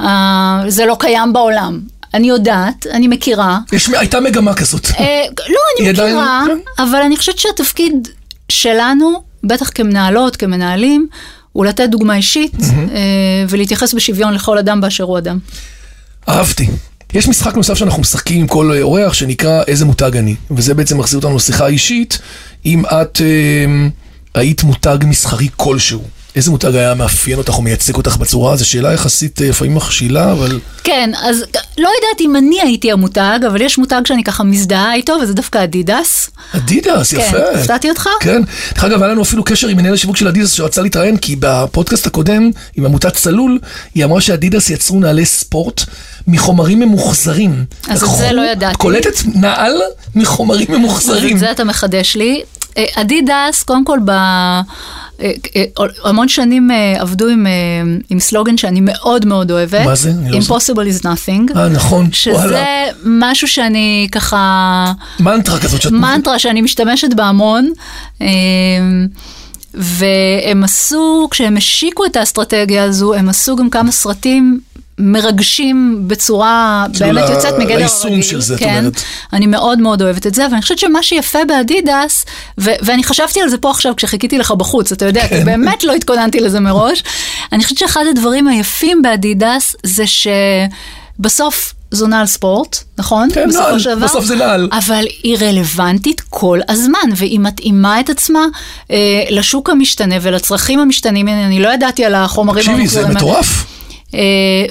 אה, 0.00 0.06
אה, 0.06 0.70
זה 0.70 0.86
לא 0.86 0.96
קיים 0.98 1.32
בעולם. 1.32 1.80
אני 2.14 2.28
יודעת, 2.28 2.86
אני 2.92 3.08
מכירה. 3.08 3.58
יש, 3.72 3.88
הייתה 3.88 4.20
מגמה 4.20 4.54
כזאת. 4.54 4.86
אה, 4.98 5.22
לא, 5.48 5.60
אני 5.80 5.90
מכירה, 5.92 6.44
כן. 6.46 6.82
אבל 6.82 7.02
אני 7.02 7.16
חושבת 7.16 7.38
שהתפקיד 7.38 8.08
שלנו, 8.48 9.22
בטח 9.44 9.70
כמנהלות, 9.74 10.36
כמנהלים, 10.36 11.06
הוא 11.52 11.64
לתת 11.64 11.88
דוגמה 11.90 12.16
אישית 12.16 12.56
אה, 12.62 13.00
ולהתייחס 13.48 13.94
בשוויון 13.94 14.34
לכל 14.34 14.58
אדם 14.58 14.80
באשר 14.80 15.04
הוא 15.04 15.18
אדם. 15.18 15.38
אהבתי. 16.28 16.68
יש 17.14 17.28
משחק 17.28 17.54
נוסף 17.54 17.74
שאנחנו 17.74 18.00
משחקים 18.00 18.40
עם 18.40 18.46
כל 18.46 18.82
אורח 18.82 19.12
שנקרא 19.12 19.62
איזה 19.66 19.84
מותג 19.84 20.16
אני, 20.16 20.34
וזה 20.50 20.74
בעצם 20.74 20.98
מחזיר 20.98 21.18
אותנו 21.18 21.36
לשיחה 21.36 21.66
אישית, 21.66 22.18
אם 22.66 22.84
את 22.86 23.20
אה, 23.20 23.88
היית 24.34 24.62
מותג 24.62 24.98
מסחרי 25.04 25.48
כלשהו. 25.56 26.02
איזה 26.36 26.50
מותג 26.50 26.74
היה 26.74 26.94
מאפיין 26.94 27.38
אותך 27.38 27.54
או 27.54 27.62
מייצג 27.62 27.94
אותך 27.94 28.16
בצורה? 28.16 28.56
זו 28.56 28.68
שאלה 28.68 28.92
יחסית 28.92 29.42
אה, 29.42 29.48
לפעמים 29.48 29.74
מכשילה, 29.74 30.32
אבל 30.32 30.60
כן, 30.84 31.10
אז 31.22 31.44
לא 31.80 31.88
יודעת 31.88 32.20
אם 32.20 32.36
אני 32.36 32.60
הייתי 32.62 32.92
המותג, 32.92 33.38
אבל 33.46 33.60
יש 33.60 33.78
מותג 33.78 34.00
שאני 34.04 34.24
ככה 34.24 34.44
מזדהה 34.44 34.94
איתו, 34.94 35.16
וזה 35.22 35.34
דווקא 35.34 35.64
אדידס. 35.64 36.30
אדידס, 36.56 37.14
כן, 37.14 37.20
יפה. 37.20 37.38
הפתעתי 37.54 37.90
אותך? 37.90 38.08
כן. 38.20 38.42
דרך 38.74 38.84
אגב, 38.84 39.02
היה 39.02 39.12
לנו 39.12 39.22
אפילו 39.22 39.44
קשר 39.44 39.68
עם 39.68 39.76
מנהל 39.76 39.94
השיווק 39.94 40.16
של 40.16 40.28
אדידס 40.28 40.52
שרצה 40.52 40.82
להתראיין, 40.82 41.16
כי 41.16 41.36
בפודקאסט 41.40 42.06
הקודם, 42.06 42.50
עם 42.76 42.84
עמותת 42.84 43.14
צלול, 43.14 43.58
היא 43.94 44.04
אמרה 44.04 44.20
שאדידס 44.20 44.70
יצרו 44.70 45.00
נעלי 45.00 45.24
ספורט 45.24 45.84
מחומרים 46.26 46.80
ממוחזרים. 46.80 47.64
אז 47.88 48.02
את 48.02 48.08
זה 48.18 48.32
לא 48.32 48.42
ידעתי. 48.42 48.72
את 48.72 48.76
קולטת 48.76 49.14
נעל 49.34 49.74
מחומרים 50.14 50.66
אז 50.70 50.76
ממוחזרים. 50.76 51.34
את 51.34 51.40
זה 51.40 51.50
אתה 51.50 51.64
מחדש 51.64 52.16
לי. 52.16 52.42
אה, 52.78 52.84
אדידס, 52.94 53.62
קודם 53.62 53.84
כל, 53.84 53.98
ב... 54.04 54.10
אה, 55.20 55.32
אה, 55.56 55.84
המון 56.04 56.28
שנים 56.28 56.70
אה, 56.70 57.00
עבדו 57.00 57.28
עם, 57.28 57.46
עם 58.10 58.20
סלוגן 58.20 58.56
שאני 58.56 58.80
מאוד 58.82 59.26
מאוד 59.26 59.50
אוהבת. 59.50 59.84
מה 59.84 59.94
זה? 59.94 60.12
לא 60.28 60.38
Impossible 60.38 61.00
is 61.00 61.02
nothing. 61.02 61.56
אה, 61.56 61.68
נכון, 61.68 62.12
שזה 62.12 62.34
וואלה. 62.34 62.84
משהו 63.04 63.48
שאני 63.48 64.08
ככה... 64.12 64.92
מנטרה 65.20 65.58
כזאת 65.60 65.82
שאת... 65.82 65.92
מנטרה 65.92 66.38
שאני 66.38 66.60
משתמשת 66.60 67.14
בה 67.14 67.24
המון. 67.24 67.70
והם 69.74 70.64
עשו, 70.64 71.28
כשהם 71.30 71.56
השיקו 71.56 72.04
את 72.04 72.16
האסטרטגיה 72.16 72.84
הזו, 72.84 73.14
הם 73.14 73.28
עשו 73.28 73.56
גם 73.56 73.70
כמה 73.70 73.92
סרטים 73.92 74.60
מרגשים 75.00 76.02
בצורה 76.06 76.86
כאילו 76.92 77.14
באמת 77.14 77.28
ל- 77.30 77.32
יוצאת 77.32 77.52
מגדר 77.54 77.62
הרגיל. 77.62 77.76
ליישום 77.78 78.22
של 78.22 78.40
זה, 78.40 78.54
את 78.54 78.58
כן, 78.58 78.76
אומרת. 78.78 79.02
אני 79.32 79.46
מאוד 79.46 79.78
מאוד 79.78 80.02
אוהבת 80.02 80.26
את 80.26 80.34
זה, 80.34 80.46
ואני 80.50 80.62
חושבת 80.62 80.78
שמה 80.78 81.02
שיפה 81.02 81.38
באדידס, 81.48 82.24
ו- 82.60 82.70
ואני 82.82 83.04
חשבתי 83.04 83.40
על 83.40 83.48
זה 83.48 83.58
פה 83.58 83.70
עכשיו 83.70 83.92
כשחיכיתי 83.96 84.38
לך 84.38 84.50
בחוץ, 84.50 84.92
אתה 84.92 85.04
יודע, 85.04 85.28
כן. 85.28 85.38
כי 85.38 85.44
באמת 85.44 85.84
לא 85.84 85.92
התכוננתי 85.92 86.40
לזה 86.40 86.60
מראש, 86.60 87.02
אני 87.52 87.64
חושבת 87.64 87.78
שאחד 87.78 88.04
הדברים 88.10 88.48
היפים 88.48 89.02
באדידס 89.02 89.76
זה 89.82 90.04
שבסוף 91.18 91.74
זו 91.90 92.06
נעל 92.06 92.26
ספורט, 92.26 92.76
נכון? 92.98 93.28
כן, 93.34 93.48
בסופו 93.48 93.68
נעל, 93.68 93.78
של 93.78 93.94
דבר. 93.94 94.06
בסוף 94.06 94.24
זה 94.24 94.34
נעל. 94.36 94.68
אבל 94.72 95.04
היא 95.22 95.36
רלוונטית 95.40 96.20
כל 96.28 96.58
הזמן, 96.68 96.98
והיא 97.16 97.40
מתאימה 97.40 98.00
את 98.00 98.10
עצמה 98.10 98.40
אה, 98.90 98.96
לשוק 99.30 99.70
המשתנה 99.70 100.14
ולצרכים 100.22 100.78
המשתנים. 100.80 101.28
אני 101.28 101.62
לא 101.62 101.68
ידעתי 101.74 102.04
על 102.04 102.14
החומרים 102.14 102.64
תקשיבי, 102.64 102.86
זה. 102.86 103.06
מטורף. 103.08 103.64
אה, 104.14 104.20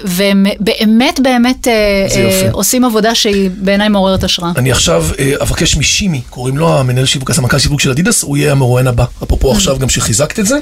והם 0.04 0.46
באמת 0.60 1.20
באמת 1.24 1.68
אה. 1.68 1.74
אה, 2.16 2.50
עושים 2.52 2.86
עבודה 2.86 3.16
שהיא 3.16 3.50
בעיניי 3.58 3.90
מעוררת 3.90 4.24
השראה. 4.24 4.52
אני 4.56 4.72
עכשיו 4.72 5.06
אבקש 5.42 5.78
משימי, 5.78 6.22
קוראים 6.30 6.58
לו 6.58 6.80
המנהל 6.80 7.06
שיווק, 7.06 7.30
הסמנכ"ל 7.30 7.60
שיווק 7.60 7.82
של 7.82 7.92
אדידס, 7.92 8.24
הוא 8.24 8.38
יהיה 8.38 8.52
המרואיין 8.52 8.88
הבא. 8.88 9.04
Mm. 9.04 9.24
אפרופו 9.24 9.52
עכשיו 9.52 9.80
גם 9.80 9.90
שחיזקת 9.90 10.40
את 10.40 10.46
זה. 10.46 10.58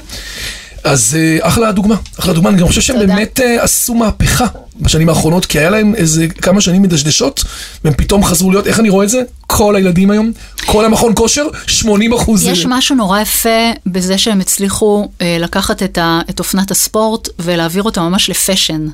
אז 0.84 1.16
אחלה 1.40 1.72
דוגמה, 1.72 1.94
אחלה 2.18 2.32
דוגמה, 2.32 2.50
אני 2.50 2.58
גם 2.58 2.66
חושב 2.66 2.80
שהם. 2.80 2.98
באמת 2.98 3.40
עשו 3.60 3.94
מהפכה 3.94 4.46
בשנים 4.80 5.08
האחרונות, 5.08 5.46
כי 5.46 5.58
היה 5.58 5.70
להם 5.70 5.94
איזה 5.94 6.28
כמה 6.28 6.60
שנים 6.60 6.82
מדשדשות, 6.82 7.44
והם 7.84 7.94
פתאום 7.94 8.24
חזרו 8.24 8.50
להיות, 8.50 8.66
איך 8.66 8.80
אני 8.80 8.88
רואה 8.88 9.04
את 9.04 9.10
זה? 9.10 9.22
כל 9.58 9.76
הילדים 9.76 10.10
היום, 10.10 10.32
כל 10.66 10.84
המכון 10.84 11.12
כושר, 11.16 11.46
80 11.66 12.12
אחוז. 12.12 12.46
יש 12.46 12.66
משהו 12.68 12.96
נורא 12.96 13.20
יפה 13.20 13.70
בזה 13.86 14.18
שהם 14.18 14.40
הצליחו 14.40 15.08
אה, 15.20 15.36
לקחת 15.40 15.82
את, 15.82 15.98
ה, 15.98 16.20
את 16.30 16.38
אופנת 16.38 16.70
הספורט 16.70 17.28
ולהעביר 17.38 17.82
אותה 17.82 18.00
ממש 18.00 18.30
ל 18.30 18.36
fashion. 18.36 18.86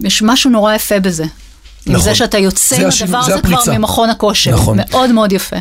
יש 0.00 0.22
משהו 0.22 0.50
נורא 0.50 0.74
יפה 0.74 1.00
בזה. 1.00 1.22
עם 1.22 1.28
נכון. 1.92 2.04
זה 2.04 2.14
שאתה 2.14 2.38
יוצא 2.38 2.76
עם 2.76 2.82
הדבר 3.02 3.22
זה 3.22 3.34
הזה 3.34 3.42
כבר. 3.42 3.78
ממכון 3.78 4.10
הכושר. 4.10 4.50
נכון. 4.50 4.78
מאוד 4.90 5.12
מאוד 5.12 5.32
יפה. 5.32 5.56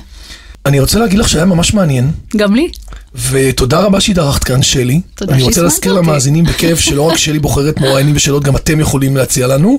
אני 0.66 0.80
רוצה 0.80 1.00
להגיד 1.00 1.20
לך 1.20 1.30
שהיה 1.30 1.46
ממש 1.46 1.74
מעניין, 1.74 2.12
גם 2.38 2.56
לי. 2.56 2.72
ותודה 3.16 3.80
רבה 3.80 4.02
שהתארחת 4.02 4.44
כאן, 4.44 4.62
שלי. 4.62 5.02
תודה 5.16 5.34
אני 5.34 5.44
רוצה 5.44 5.54
שהזמנת 5.54 5.72
להזכיר 5.74 5.92
אותי. 5.92 6.08
למאזינים 6.08 6.44
בכיף 6.44 6.80
שלא 6.80 7.02
רק 7.02 7.18
שלי 7.18 7.40
בוחרת 7.40 7.80
מרואיינים 7.80 8.16
ושאלות, 8.16 8.44
גם 8.44 8.56
אתם 8.56 8.80
יכולים 8.80 9.18
להציע 9.18 9.48
לנו, 9.48 9.78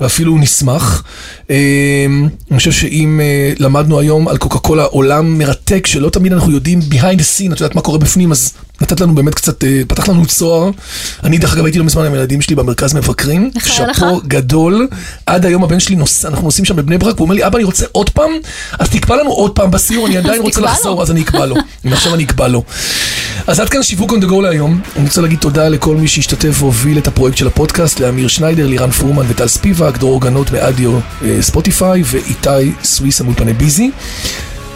ואפילו 0.00 0.38
נשמח. 0.38 1.02
אה, 1.50 1.56
אני 2.50 2.58
חושב 2.58 2.72
שאם 2.72 3.20
אה, 3.22 3.52
למדנו 3.58 4.00
היום 4.00 4.28
על 4.28 4.36
קוקה 4.36 4.58
קולה 4.58 4.84
עולם 4.84 5.38
מרתק, 5.38 5.86
שלא 5.86 6.10
תמיד 6.10 6.32
אנחנו 6.32 6.52
יודעים 6.52 6.80
behind 6.90 7.18
the 7.18 7.38
scene, 7.38 7.52
את 7.52 7.60
יודעת 7.60 7.74
מה 7.74 7.80
קורה 7.80 7.98
בפנים, 7.98 8.32
אז 8.32 8.52
נתת 8.80 9.00
לנו 9.00 9.14
באמת 9.14 9.34
קצת, 9.34 9.64
אה, 9.64 9.82
פתח 9.88 10.08
לנו 10.08 10.26
צוהר. 10.26 10.70
אני 11.24 11.38
דרך 11.38 11.54
אגב 11.54 11.64
הייתי 11.64 11.78
לא 11.78 11.84
מזמן 11.84 12.06
עם 12.06 12.12
הילדים 12.12 12.40
שלי 12.40 12.56
במרכז 12.56 12.94
מבקרים. 12.94 13.50
שאפו 13.64 14.20
גדול. 14.26 14.88
עד 15.26 15.46
היום 15.46 15.64
הבן 15.64 15.80
שלי 15.80 15.96
נוסע, 15.96 16.28
אנחנו 16.28 16.44
נוסעים 16.44 16.64
שם 16.64 16.76
בבני 16.76 16.98
ברק, 16.98 17.14
והוא 17.14 17.24
אומר 17.24 17.34
לי, 17.34 17.46
אבא, 17.46 17.56
אני 17.56 17.64
רוצה 17.64 17.86
עוד 17.92 18.10
פעם, 18.10 18.30
אז 18.78 18.88
תקבע 18.90 19.16
לנו 19.16 19.30
עוד 19.30 19.54
פעם 19.54 19.70
בסיור, 19.70 20.06
אני 20.06 20.16
עדיין 20.16 20.42
רוצה. 20.42 20.60
לחזור, 20.60 21.02
אז 21.02 21.10
אני 21.10 21.22
אקבע 21.22 21.46
לו. 21.46 21.56
הנה 21.84 21.94
עכשיו 21.94 22.14
אני 22.14 22.24
אקבע 22.24 22.48
לו. 22.48 22.61
אז 23.46 23.60
עד 23.60 23.68
כאן 23.68 23.82
שיווק 23.82 24.12
on 24.12 24.14
the 24.14 24.28
go 24.30 24.42
להיום. 24.42 24.80
אני 24.96 25.04
רוצה 25.04 25.20
להגיד 25.20 25.38
תודה 25.38 25.68
לכל 25.68 25.96
מי 25.96 26.08
שהשתתף 26.08 26.62
והוביל 26.62 26.98
את 26.98 27.06
הפרויקט 27.06 27.38
של 27.38 27.46
הפודקאסט, 27.46 28.00
לאמיר 28.00 28.28
שניידר, 28.28 28.66
לירן 28.66 28.90
פרומן 28.90 29.24
וטל 29.28 29.48
ספיבק, 29.48 29.98
דרור 29.98 30.20
גנות 30.20 30.50
מאדיו 30.52 30.98
אה, 31.24 31.38
ספוטיפיי 31.40 32.02
ואיתי 32.06 32.72
סוויסה 32.84 33.24
מאולפני 33.24 33.52
ביזי. 33.52 33.90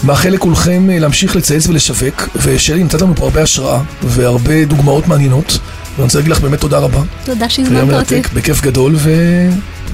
מאחל 0.04 0.28
לכולכם 0.28 0.90
אה, 0.90 0.98
להמשיך 0.98 1.36
לצייץ 1.36 1.66
ולשווק, 1.66 2.28
ושלי 2.42 2.84
נתת 2.84 3.02
לנו 3.02 3.16
פה 3.16 3.24
הרבה 3.24 3.42
השראה 3.42 3.80
והרבה 4.02 4.64
דוגמאות 4.64 5.08
מעניינות. 5.08 5.58
ואני 5.96 6.04
רוצה 6.04 6.18
להגיד 6.18 6.32
לך 6.32 6.40
באמת 6.40 6.60
תודה 6.60 6.78
רבה. 6.78 7.00
תודה 7.24 7.48
שהזמנת 7.48 7.94
אותי. 7.94 8.22
בכיף 8.34 8.62
גדול, 8.62 8.94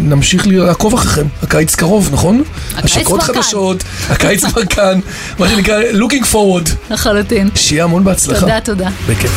ונמשיך 0.01 0.47
לעקוב 0.47 0.95
אחריכם. 0.95 1.27
הקיץ 1.43 1.75
קרוב, 1.75 2.09
נכון? 2.13 2.43
השקות. 2.77 3.23
חדשות, 3.23 3.85
הקיץ 4.09 4.45
כבר 4.45 4.65
כאן, 4.65 5.01
מה 5.39 5.49
שנקרא 5.49 5.83
looking 5.93 6.25
forward. 6.33 6.71
לחלוטין. 6.91 7.49
שיהיה 7.55 7.85
המון 7.85 8.05
בהצלחה. 8.05 8.41
תודה, 8.41 8.61
תודה. 8.61 8.89
בכיף. 9.09 9.31